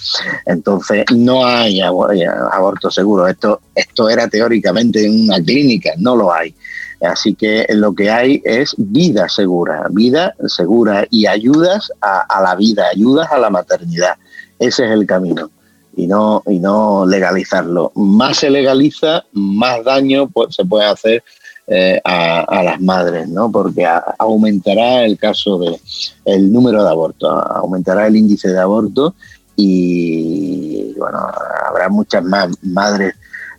[0.45, 3.29] Entonces no hay aborto seguro.
[3.29, 6.53] Esto, esto era teóricamente en una clínica, no lo hay.
[7.01, 12.87] Así que lo que hay es vida segura, vida segura y ayudas a, la vida,
[12.93, 14.17] ayudas a la maternidad.
[14.59, 15.51] Ese es el camino
[15.95, 17.93] y no, y no legalizarlo.
[17.95, 21.23] Más se legaliza, más daño se puede hacer
[21.69, 23.51] eh, a, las madres, ¿no?
[23.51, 23.85] Porque
[24.19, 25.81] aumentará el caso de
[26.25, 29.17] el número de abortos, aumentará el índice de aborto
[29.57, 31.19] y bueno,
[31.67, 33.15] habrá muchas más madres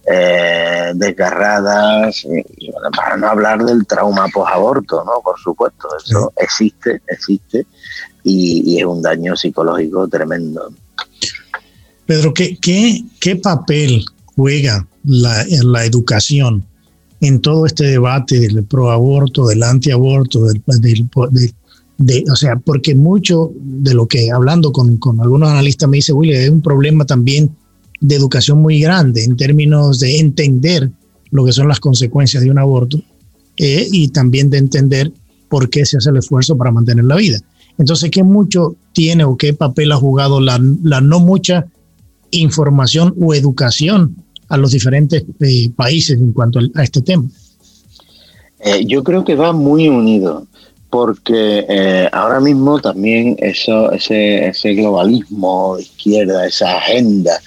[0.10, 5.20] eh, desgarradas, y, para no hablar del trauma post-aborto, ¿no?
[5.22, 7.66] Por supuesto, eso existe, existe
[8.24, 10.72] y, es un daño psicológico tremendo.
[12.05, 16.66] Pedro, ¿qué, qué, qué papel juega la, la educación
[17.22, 20.61] en todo este debate del pro-aborto, del anti-aborto, del,
[21.97, 26.41] de, o sea, porque mucho de lo que hablando con, algunos analistas me dice, William,
[26.41, 27.55] es un problema también
[27.99, 30.91] de educación muy grande en términos de entender
[31.32, 33.01] lo que son las consecuencias de un aborto
[33.57, 35.11] eh, y también de entender
[35.49, 37.39] por qué se hace el esfuerzo para mantener la vida.
[37.80, 41.65] Entonces, ¿qué mucho tiene o qué papel ha jugado la no mucha
[42.32, 44.15] información o educación
[44.50, 47.26] a los diferentes eh, países en cuanto a este tema?
[48.60, 50.48] Eh, yo creo que va muy unido,
[50.89, 57.39] porque eh, ahora mismo también eso, ese, ese globalismo de izquierda, esa agenda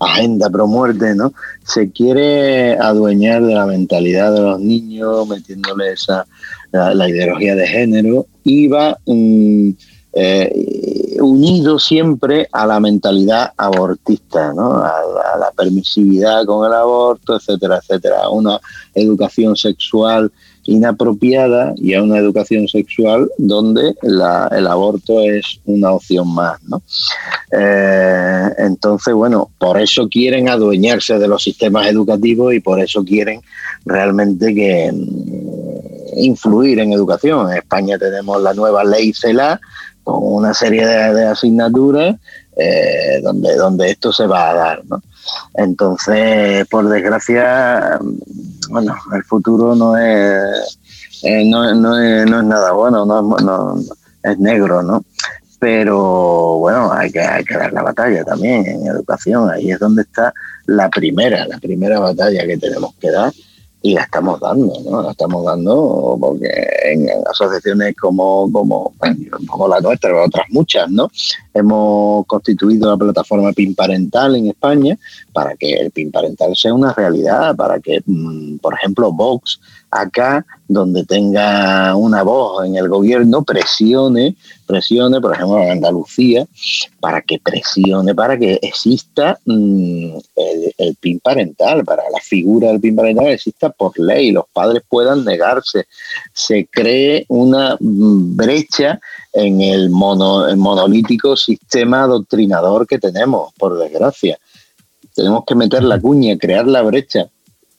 [0.00, 1.32] agenda pro muerte, ¿no?
[1.64, 6.26] Se quiere adueñar de la mentalidad de los niños, metiéndole esa,
[6.72, 9.70] la, ideología de género y va mm,
[10.16, 14.74] eh, unido siempre a la mentalidad abortista, ¿no?
[14.76, 14.92] a,
[15.38, 18.60] la permisividad con el aborto, etcétera, etcétera, a una
[18.94, 20.30] educación sexual
[20.66, 26.62] inapropiada y a una educación sexual donde el aborto es una opción más.
[26.64, 26.82] ¿no?
[27.50, 33.40] Eh, entonces, bueno, por eso quieren adueñarse de los sistemas educativos y por eso quieren
[33.84, 37.50] realmente que mm, influir en educación.
[37.50, 39.60] En España tenemos la nueva ley CELA
[40.04, 42.16] con una serie de, asignaturas
[42.56, 44.84] eh, donde, donde esto se va a dar.
[44.84, 45.02] ¿no?
[45.54, 47.98] Entonces, por desgracia,
[48.70, 50.78] bueno, el futuro no es,
[51.22, 53.80] eh, no, es, no es nada bueno, no, no,
[54.22, 55.04] es negro, ¿no?
[55.58, 60.02] Pero bueno, hay que, hay que dar la batalla también en educación, ahí es donde
[60.02, 60.32] está
[60.66, 63.32] la primera, la primera batalla que tenemos que dar
[63.84, 65.02] y la estamos dando, ¿no?
[65.02, 66.48] La estamos dando porque
[66.84, 68.94] en asociaciones como, como,
[69.46, 71.10] como la nuestra, otras muchas, ¿no?
[71.52, 74.96] Hemos constituido la plataforma PIN Parental en España
[75.34, 79.60] para que el PIN Parental sea una realidad, para que, mm, por ejemplo, Vox
[79.94, 84.34] acá, donde tenga una voz en el gobierno, presione,
[84.66, 86.46] presione, por ejemplo, en Andalucía,
[87.00, 90.16] para que presione, para que exista mm,
[90.78, 95.24] el, PIN parental, para la figura del PIN parental exista por ley, los padres puedan
[95.24, 95.86] negarse,
[96.32, 98.98] se cree una mm, brecha
[99.32, 104.38] en el, mono, el monolítico sistema adoctrinador que tenemos, por desgracia.
[105.14, 107.28] Tenemos que meter la cuña, crear la brecha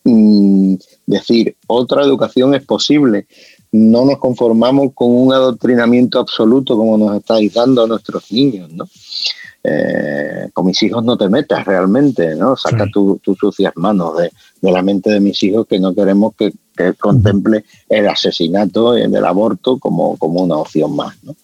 [0.05, 0.75] Mm,
[1.05, 3.27] decir, otra educación es posible.
[3.71, 8.87] No nos conformamos con un adoctrinamiento absoluto como nos estáis dando a nuestros niños, ¿no?
[9.67, 12.55] Eh, con mis hijos no te metas realmente, ¿no?
[12.55, 14.31] Saca tus sucias manos de,
[14.61, 16.53] la mente de mis hijos que no queremos que,
[16.99, 21.35] contemple el asesinato, del aborto como, como una opción más, ¿no?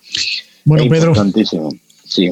[0.65, 1.13] Bueno, Pedro.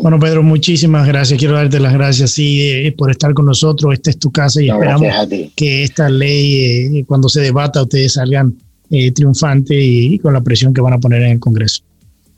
[0.02, 1.40] Bueno, Pedro, muchísimas gracias.
[1.40, 3.94] Quiero darte las gracias sí, eh, por estar con nosotros.
[3.94, 5.08] Esta es tu casa y esperamos
[5.56, 8.56] que esta ley, eh, cuando se debata, ustedes salgan
[8.90, 11.84] eh, triunfantes y, con la presión que van a poner en el Congreso.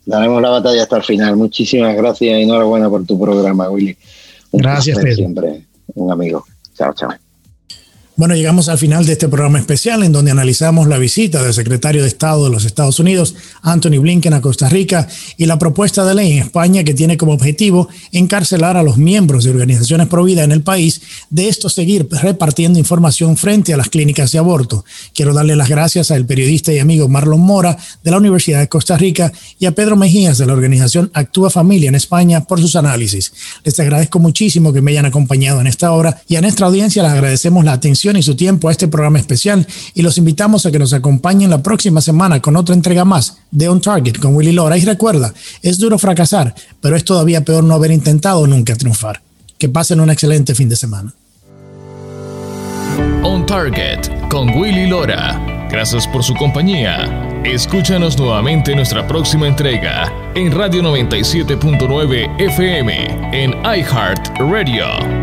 [0.04, 1.36] Daremos la batalla hasta el final.
[1.36, 3.96] Muchísimas gracias y enhorabuena por tu programa, Willy.
[4.52, 5.16] gracias, Pedro.
[5.16, 6.44] Siempre un amigo.
[6.76, 7.10] Chao, chao.
[8.14, 12.02] Bueno, llegamos al final de este programa especial en donde analizamos la visita del secretario
[12.02, 15.08] de Estado de los Estados Unidos, Anthony Blinken, a Costa Rica
[15.38, 19.44] y la propuesta de ley en España que tiene como objetivo encarcelar a los miembros
[19.44, 21.00] de organizaciones pro vida en el país,
[21.30, 24.84] de esto seguir repartiendo información frente a las clínicas de aborto.
[25.14, 28.98] Quiero darle las gracias al periodista y amigo Marlon Mora de la Universidad de Costa
[28.98, 33.32] Rica y a Pedro Mejías de la organización Actúa Familia en España por sus análisis.
[33.64, 37.12] Les agradezco muchísimo que me hayan acompañado en esta hora y a nuestra audiencia les
[37.12, 37.72] agradecemos la
[38.04, 41.62] y su tiempo a este programa especial y los invitamos a que nos acompañen la
[41.62, 44.76] próxima semana con otra entrega más de On Target con Willy Lora.
[44.76, 45.32] Y recuerda,
[45.62, 49.22] es duro fracasar, pero es todavía peor no haber intentado nunca triunfar.
[49.56, 51.14] Que pasen un excelente fin de semana.
[53.22, 55.40] On Target con Willy Lora.
[55.70, 57.30] Gracias por su compañía.
[57.44, 65.21] Escúchanos nuevamente en nuestra próxima entrega en Radio 97.9 FM en iHeart Radio.